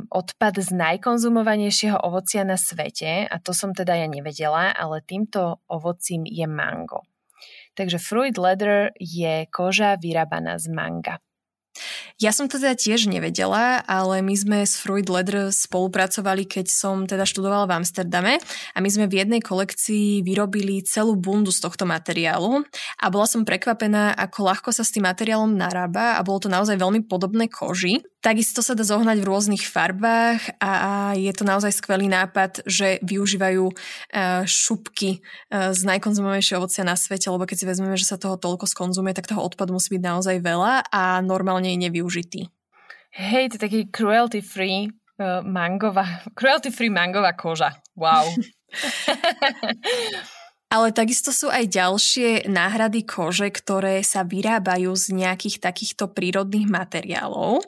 odpad 0.10 0.54
z 0.58 0.70
najkonzumovanejšieho 0.74 2.02
ovocia 2.02 2.42
na 2.42 2.58
svete 2.58 3.30
a 3.30 3.36
to 3.38 3.54
som 3.54 3.70
teda 3.78 3.94
ja 3.94 4.10
nevedela, 4.10 4.74
ale 4.74 5.06
týmto 5.06 5.62
ovocím 5.70 6.26
je 6.26 6.50
mango. 6.50 7.06
Takže 7.78 8.02
fruit 8.02 8.38
leather 8.38 8.94
je 8.98 9.46
koža 9.54 9.98
vyrábaná 10.02 10.58
z 10.58 10.74
manga. 10.74 11.22
Ja 12.22 12.30
som 12.30 12.46
to 12.46 12.62
teda 12.62 12.78
tiež 12.78 13.10
nevedela, 13.10 13.82
ale 13.84 14.22
my 14.22 14.36
sme 14.38 14.60
s 14.64 14.78
Fruit 14.78 15.10
Leather 15.10 15.50
spolupracovali, 15.50 16.46
keď 16.46 16.70
som 16.70 17.10
teda 17.10 17.26
študovala 17.26 17.66
v 17.66 17.76
Amsterdame 17.82 18.34
a 18.72 18.78
my 18.80 18.90
sme 18.90 19.10
v 19.10 19.26
jednej 19.26 19.42
kolekcii 19.42 20.22
vyrobili 20.22 20.86
celú 20.86 21.18
bundu 21.18 21.50
z 21.50 21.66
tohto 21.66 21.90
materiálu 21.90 22.62
a 23.02 23.06
bola 23.10 23.26
som 23.26 23.44
prekvapená, 23.44 24.14
ako 24.14 24.54
ľahko 24.54 24.70
sa 24.70 24.86
s 24.86 24.94
tým 24.94 25.10
materiálom 25.10 25.52
narába 25.52 26.16
a 26.16 26.22
bolo 26.22 26.46
to 26.46 26.50
naozaj 26.54 26.78
veľmi 26.78 27.10
podobné 27.10 27.50
koži. 27.50 28.06
Takisto 28.24 28.64
sa 28.64 28.72
dá 28.72 28.88
zohnať 28.88 29.20
v 29.20 29.28
rôznych 29.28 29.68
farbách 29.68 30.56
a 30.64 31.12
je 31.12 31.28
to 31.36 31.44
naozaj 31.44 31.76
skvelý 31.76 32.08
nápad, 32.08 32.64
že 32.64 33.04
využívajú 33.04 33.68
e, 33.68 33.76
šupky 34.48 35.20
e, 35.20 35.76
z 35.76 35.82
najkonzumovanejšieho 35.84 36.64
ovocia 36.64 36.88
na 36.88 36.96
svete, 36.96 37.28
lebo 37.28 37.44
keď 37.44 37.58
si 37.60 37.66
vezmeme, 37.68 38.00
že 38.00 38.08
sa 38.08 38.16
toho 38.16 38.40
toľko 38.40 38.64
skonzumuje, 38.64 39.12
tak 39.12 39.28
toho 39.28 39.44
odpadu 39.44 39.76
musí 39.76 40.00
byť 40.00 40.04
naozaj 40.08 40.40
veľa 40.40 40.88
a 40.88 41.20
normálne 41.20 41.76
je 41.76 41.84
nevyužitý. 41.84 42.42
Hej, 43.12 43.52
to 43.52 43.56
je 43.60 43.66
taký 43.68 43.80
cruelty 43.92 44.40
free 44.40 44.88
uh, 45.20 45.44
mangová, 45.44 46.24
cruelty 46.40 46.72
free 46.72 46.88
mangová 46.88 47.36
koža. 47.36 47.76
Wow. 48.00 48.24
Ale 50.74 50.90
takisto 50.90 51.30
sú 51.30 51.54
aj 51.54 51.70
ďalšie 51.70 52.50
náhrady 52.50 53.06
kože, 53.06 53.54
ktoré 53.54 54.02
sa 54.02 54.26
vyrábajú 54.26 54.98
z 54.98 55.14
nejakých 55.14 55.62
takýchto 55.62 56.10
prírodných 56.10 56.66
materiálov. 56.66 57.62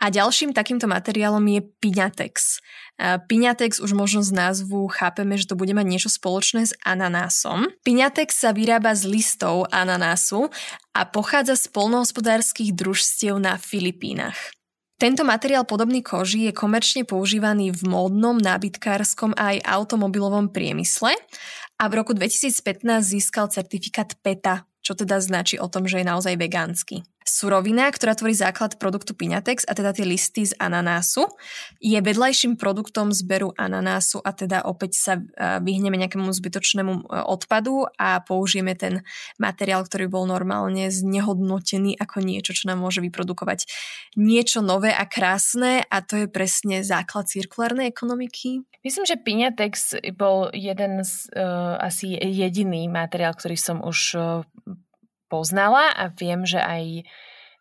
A 0.00 0.08
ďalším 0.08 0.56
takýmto 0.56 0.88
materiálom 0.88 1.44
je 1.44 1.60
Piñatex. 1.60 2.64
Piñatex 3.00 3.84
už 3.84 3.92
možno 3.92 4.24
z 4.24 4.32
názvu 4.32 4.88
chápeme, 4.88 5.36
že 5.36 5.44
to 5.44 5.60
bude 5.60 5.76
mať 5.76 5.86
niečo 5.88 6.08
spoločné 6.08 6.64
s 6.64 6.72
ananásom. 6.88 7.68
Piñatex 7.84 8.32
sa 8.32 8.56
vyrába 8.56 8.96
z 8.96 9.04
listov 9.12 9.68
ananásu 9.68 10.48
a 10.96 11.04
pochádza 11.04 11.60
z 11.60 11.68
polnohospodárskych 11.68 12.72
družstiev 12.72 13.36
na 13.36 13.60
Filipínach. 13.60 14.56
Tento 15.00 15.24
materiál 15.24 15.64
podobný 15.64 16.04
koži 16.04 16.48
je 16.48 16.52
komerčne 16.52 17.08
používaný 17.08 17.72
v 17.72 17.88
módnom, 17.88 18.36
nábytkárskom 18.36 19.32
a 19.32 19.56
aj 19.56 19.64
automobilovom 19.64 20.52
priemysle 20.52 21.16
a 21.80 21.84
v 21.88 21.92
roku 21.96 22.12
2015 22.12 22.84
získal 23.00 23.48
certifikát 23.48 24.12
PETA, 24.20 24.68
čo 24.84 24.92
teda 24.92 25.24
značí 25.24 25.56
o 25.56 25.72
tom, 25.72 25.88
že 25.88 26.04
je 26.04 26.08
naozaj 26.08 26.36
vegánsky. 26.36 27.00
Surovina, 27.20 27.92
ktorá 27.92 28.16
tvorí 28.16 28.32
základ 28.32 28.80
produktu 28.80 29.12
Piñatex, 29.12 29.68
a 29.68 29.76
teda 29.76 29.92
tie 29.92 30.08
listy 30.08 30.48
z 30.48 30.56
ananásu, 30.56 31.28
je 31.76 32.00
vedľajším 32.00 32.56
produktom 32.56 33.12
zberu 33.12 33.52
ananásu 33.60 34.24
a 34.24 34.32
teda 34.32 34.64
opäť 34.64 34.92
sa 34.96 35.12
e, 35.20 35.22
vyhneme 35.60 36.00
nejakému 36.00 36.32
zbytočnému 36.32 36.92
e, 36.96 37.02
odpadu 37.28 37.84
a 38.00 38.24
použijeme 38.24 38.72
ten 38.72 39.04
materiál, 39.36 39.84
ktorý 39.84 40.08
bol 40.08 40.24
normálne 40.24 40.88
znehodnotený 40.88 42.00
ako 42.00 42.24
niečo, 42.24 42.56
čo 42.56 42.72
nám 42.72 42.80
môže 42.80 43.04
vyprodukovať 43.04 43.68
niečo 44.16 44.64
nové 44.64 44.88
a 44.96 45.04
krásne 45.04 45.84
a 45.92 46.00
to 46.00 46.24
je 46.24 46.26
presne 46.26 46.80
základ 46.80 47.28
cirkulárnej 47.28 47.92
ekonomiky. 47.92 48.64
Myslím, 48.80 49.04
že 49.04 49.20
Piñatex 49.20 50.00
bol 50.16 50.48
jeden 50.56 51.04
z, 51.04 51.28
uh, 51.36 51.76
asi 51.84 52.16
jediný 52.16 52.88
materiál, 52.88 53.36
ktorý 53.36 53.60
som 53.60 53.84
už 53.84 53.98
uh, 54.16 54.40
poznala 55.30 55.94
a 55.94 56.10
viem, 56.10 56.42
že 56.42 56.58
aj 56.58 56.84
e, 56.98 57.02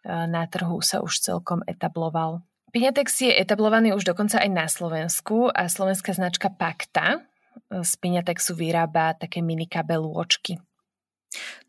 na 0.10 0.50
trhu 0.50 0.82
sa 0.82 1.06
už 1.06 1.22
celkom 1.22 1.62
etabloval. 1.70 2.42
Piñatex 2.74 3.26
je 3.26 3.34
etablovaný 3.34 3.94
už 3.94 4.06
dokonca 4.06 4.42
aj 4.42 4.50
na 4.50 4.66
Slovensku 4.66 5.50
a 5.50 5.70
slovenská 5.70 6.18
značka 6.18 6.50
Pakta 6.50 7.22
e, 7.70 7.86
z 7.86 7.92
Piñatexu 8.02 8.58
vyrába 8.58 9.14
také 9.14 9.46
mini 9.46 9.70
kabelôčky. 9.70 10.58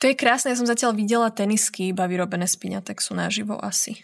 To 0.01 0.09
je 0.09 0.17
krásne, 0.17 0.53
ja 0.53 0.57
som 0.57 0.65
zatiaľ 0.65 0.97
videla 0.97 1.29
tenisky 1.29 1.93
iba 1.93 2.09
vyrobené 2.09 2.49
z 2.49 2.57
Piñatexu 2.57 3.13
naživo 3.13 3.61
asi. 3.61 4.01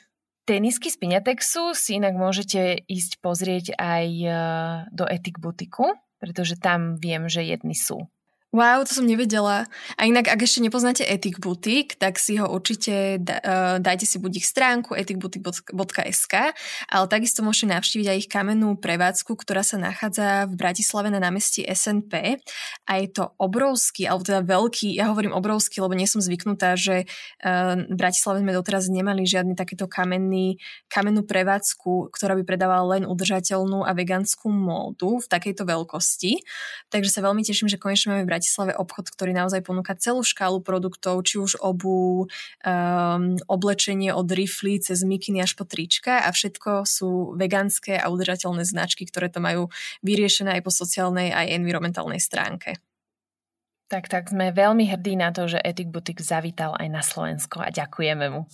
Tenisky 0.46 0.92
z 0.92 0.96
Piñatexu 1.00 1.74
si 1.74 1.98
inak 1.98 2.14
môžete 2.14 2.86
ísť 2.86 3.18
pozrieť 3.18 3.74
aj 3.74 4.06
e, 4.06 4.28
do 4.92 5.04
Etik 5.08 5.40
butiku, 5.40 5.96
pretože 6.20 6.56
tam 6.60 6.96
viem, 6.96 7.26
že 7.26 7.42
jedny 7.42 7.74
sú. 7.74 8.06
Wow, 8.56 8.88
to 8.88 8.96
som 8.96 9.04
nevedela. 9.04 9.68
A 10.00 10.08
inak, 10.08 10.32
ak 10.32 10.40
ešte 10.40 10.64
nepoznáte 10.64 11.04
Ethic 11.04 11.36
Boutique, 11.44 11.92
tak 12.00 12.16
si 12.16 12.40
ho 12.40 12.48
určite 12.48 13.20
da, 13.20 13.36
uh, 13.44 13.76
dajte 13.76 14.08
si 14.08 14.16
buď 14.16 14.40
ich 14.40 14.48
stránku 14.48 14.96
ethicboutique.sk, 14.96 16.34
ale 16.88 17.04
takisto 17.04 17.44
môžete 17.44 17.76
navštíviť 17.76 18.06
aj 18.08 18.16
ich 18.16 18.32
kamennú 18.32 18.80
prevádzku, 18.80 19.36
ktorá 19.36 19.60
sa 19.60 19.76
nachádza 19.76 20.48
v 20.48 20.56
Bratislave 20.56 21.12
na 21.12 21.20
námestí 21.20 21.68
SNP. 21.68 22.40
A 22.88 22.92
je 22.96 23.12
to 23.12 23.36
obrovský, 23.36 24.08
alebo 24.08 24.24
teda 24.24 24.40
veľký, 24.40 24.88
ja 24.96 25.12
hovorím 25.12 25.36
obrovský, 25.36 25.84
lebo 25.84 25.92
nie 25.92 26.08
som 26.08 26.24
zvyknutá, 26.24 26.80
že 26.80 27.04
uh, 27.44 27.76
v 27.76 27.92
Bratislave 27.92 28.40
sme 28.40 28.56
doteraz 28.56 28.88
nemali 28.88 29.28
žiadny 29.28 29.52
takéto 29.52 29.84
kamenný, 29.84 30.56
kamennú 30.88 31.28
prevádzku, 31.28 32.08
ktorá 32.08 32.32
by 32.40 32.48
predávala 32.48 32.96
len 32.96 33.04
udržateľnú 33.04 33.84
a 33.84 33.92
veganskú 33.92 34.48
módu 34.48 35.20
v 35.20 35.28
takejto 35.28 35.68
veľkosti. 35.68 36.40
Takže 36.88 37.12
sa 37.12 37.20
veľmi 37.20 37.44
teším, 37.44 37.68
že 37.68 37.76
konečne 37.76 38.16
máme 38.16 38.24
v 38.24 38.32
Bratislave 38.32 38.44
Bratislave 38.46 38.78
obchod, 38.78 39.10
ktorý 39.10 39.34
naozaj 39.34 39.66
ponúka 39.66 39.98
celú 39.98 40.22
škálu 40.22 40.62
produktov, 40.62 41.18
či 41.26 41.42
už 41.42 41.58
obu, 41.58 42.30
um, 42.62 43.34
oblečenie 43.50 44.14
od 44.14 44.30
rifly 44.30 44.78
cez 44.78 45.02
mikiny 45.02 45.42
až 45.42 45.58
po 45.58 45.66
trička 45.66 46.22
a 46.22 46.30
všetko 46.30 46.86
sú 46.86 47.34
vegánske 47.34 47.98
a 47.98 48.06
udržateľné 48.06 48.62
značky, 48.62 49.02
ktoré 49.02 49.34
to 49.34 49.42
majú 49.42 49.66
vyriešené 50.06 50.54
aj 50.54 50.62
po 50.62 50.70
sociálnej 50.70 51.34
aj 51.34 51.58
environmentálnej 51.58 52.22
stránke. 52.22 52.78
Tak, 53.90 54.06
tak 54.06 54.30
sme 54.30 54.54
veľmi 54.54 54.94
hrdí 54.94 55.18
na 55.18 55.34
to, 55.34 55.50
že 55.50 55.58
Ethic 55.58 55.90
Boutique 55.90 56.22
zavítal 56.22 56.78
aj 56.78 56.86
na 56.86 57.02
Slovensko 57.02 57.66
a 57.66 57.74
ďakujeme 57.74 58.30
mu. 58.30 58.46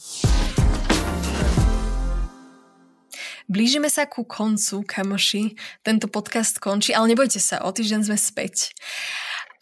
Blížime 3.45 3.93
sa 3.93 4.09
ku 4.09 4.25
koncu, 4.25 4.81
kamoši. 4.89 5.53
Tento 5.85 6.09
podcast 6.09 6.57
končí, 6.57 6.97
ale 6.97 7.13
nebojte 7.13 7.37
sa, 7.37 7.61
o 7.61 7.69
týždeň 7.69 8.09
sme 8.09 8.17
späť. 8.17 8.73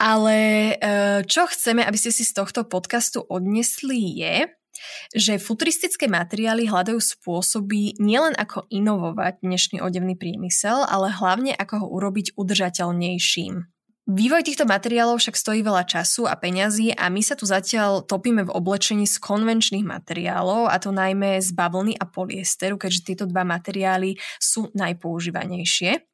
Ale 0.00 0.36
eh, 0.80 1.20
čo 1.28 1.44
chceme, 1.44 1.84
aby 1.84 1.98
ste 2.00 2.08
si 2.08 2.24
z 2.24 2.32
tohto 2.32 2.64
podcastu 2.64 3.20
odnesli 3.20 4.16
je, 4.24 4.48
že 5.12 5.36
futuristické 5.36 6.08
materiály 6.08 6.64
hľadajú 6.64 6.96
spôsoby 6.96 8.00
nielen 8.00 8.32
ako 8.32 8.64
inovovať 8.72 9.44
dnešný 9.44 9.84
odevný 9.84 10.16
priemysel, 10.16 10.88
ale 10.88 11.12
hlavne 11.12 11.52
ako 11.52 11.84
ho 11.84 11.86
urobiť 12.00 12.32
udržateľnejším. 12.32 13.68
Vývoj 14.10 14.42
týchto 14.42 14.66
materiálov 14.66 15.22
však 15.22 15.38
stojí 15.38 15.60
veľa 15.62 15.86
času 15.86 16.26
a 16.26 16.34
peňazí 16.34 16.90
a 16.96 17.06
my 17.12 17.22
sa 17.22 17.38
tu 17.38 17.46
zatiaľ 17.46 18.02
topíme 18.02 18.42
v 18.42 18.50
oblečení 18.50 19.06
z 19.06 19.22
konvenčných 19.22 19.86
materiálov, 19.86 20.66
a 20.66 20.80
to 20.82 20.90
najmä 20.90 21.38
z 21.38 21.54
bavlny 21.54 21.94
a 21.94 22.10
polyesteru, 22.10 22.74
keďže 22.74 23.06
tieto 23.06 23.24
dva 23.30 23.46
materiály 23.46 24.18
sú 24.42 24.66
najpoužívanejšie. 24.74 26.09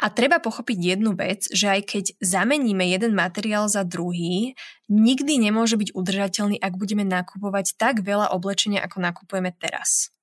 A 0.00 0.10
treba 0.10 0.40
pochopiť 0.40 0.96
jednu 0.96 1.16
vec, 1.16 1.48
že 1.50 1.70
aj 1.70 1.80
keď 1.84 2.04
zameníme 2.20 2.84
jeden 2.86 3.16
materiál 3.16 3.66
za 3.66 3.82
druhý, 3.82 4.56
nikdy 4.88 5.40
nemôže 5.40 5.80
byť 5.80 5.92
udržateľný, 5.96 6.56
ak 6.60 6.74
budeme 6.76 7.04
nakupovať 7.06 7.78
tak 7.78 8.04
veľa 8.04 8.32
oblečenia, 8.34 8.84
ako 8.84 9.00
nakupujeme 9.00 9.50
teraz. 9.56 10.14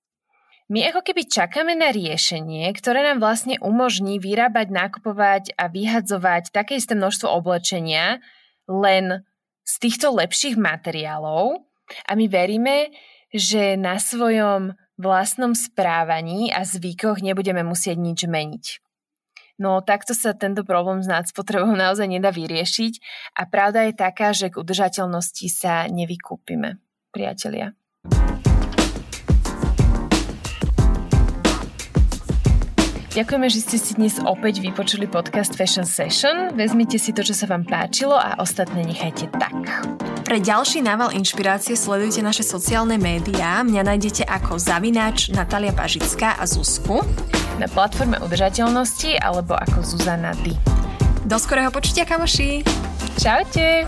My 0.71 0.87
ako 0.87 1.03
keby 1.03 1.27
čakáme 1.27 1.75
na 1.75 1.91
riešenie, 1.91 2.71
ktoré 2.71 3.03
nám 3.03 3.19
vlastne 3.19 3.59
umožní 3.59 4.23
vyrábať, 4.23 4.71
nakupovať 4.71 5.43
a 5.59 5.67
vyhadzovať 5.67 6.55
také 6.55 6.79
isté 6.79 6.95
množstvo 6.95 7.27
oblečenia 7.27 8.23
len 8.71 9.27
z 9.67 9.73
týchto 9.83 10.15
lepších 10.15 10.55
materiálov 10.55 11.59
a 12.07 12.11
my 12.15 12.25
veríme, 12.31 12.87
že 13.35 13.75
na 13.75 13.99
svojom 13.99 14.71
vlastnom 14.95 15.51
správaní 15.51 16.55
a 16.55 16.63
zvykoch 16.63 17.19
nebudeme 17.19 17.67
musieť 17.67 17.99
nič 17.99 18.23
meniť. 18.23 18.65
No 19.61 19.77
takto 19.85 20.17
sa 20.17 20.33
tento 20.33 20.65
problém 20.65 21.05
s 21.05 21.07
nadspotrebou 21.07 21.77
naozaj 21.77 22.09
nedá 22.09 22.33
vyriešiť 22.33 22.93
a 23.37 23.45
pravda 23.45 23.85
je 23.85 23.93
taká, 23.93 24.33
že 24.33 24.49
k 24.49 24.57
udržateľnosti 24.57 25.45
sa 25.53 25.85
nevykúpime, 25.85 26.81
priatelia. 27.13 27.77
Ďakujeme, 33.11 33.51
že 33.51 33.59
ste 33.59 33.75
si 33.75 33.91
dnes 33.99 34.23
opäť 34.23 34.63
vypočuli 34.63 35.03
podcast 35.03 35.59
Fashion 35.59 35.83
Session. 35.83 36.55
Vezmite 36.55 36.95
si 36.95 37.11
to, 37.11 37.27
čo 37.27 37.35
sa 37.35 37.43
vám 37.43 37.67
páčilo 37.67 38.15
a 38.15 38.39
ostatné 38.39 38.87
nechajte 38.87 39.27
tak. 39.35 39.83
Pre 40.23 40.37
ďalší 40.39 40.79
nával 40.79 41.11
inšpirácie 41.11 41.75
sledujte 41.75 42.23
naše 42.23 42.47
sociálne 42.47 42.95
médiá. 42.95 43.67
Mňa 43.67 43.83
nájdete 43.83 44.23
ako 44.23 44.55
Zavináč, 44.55 45.27
Natalia 45.27 45.75
Pažická 45.75 46.39
a 46.39 46.47
Zuzku. 46.47 47.03
Na 47.59 47.67
platforme 47.67 48.15
udržateľnosti 48.23 49.19
alebo 49.19 49.59
ako 49.59 49.83
Zuzana 49.83 50.31
D. 50.39 50.55
Do 51.27 51.35
skorého 51.35 51.67
počutia, 51.67 52.07
kamoši! 52.07 52.63
Čaute! 53.19 53.83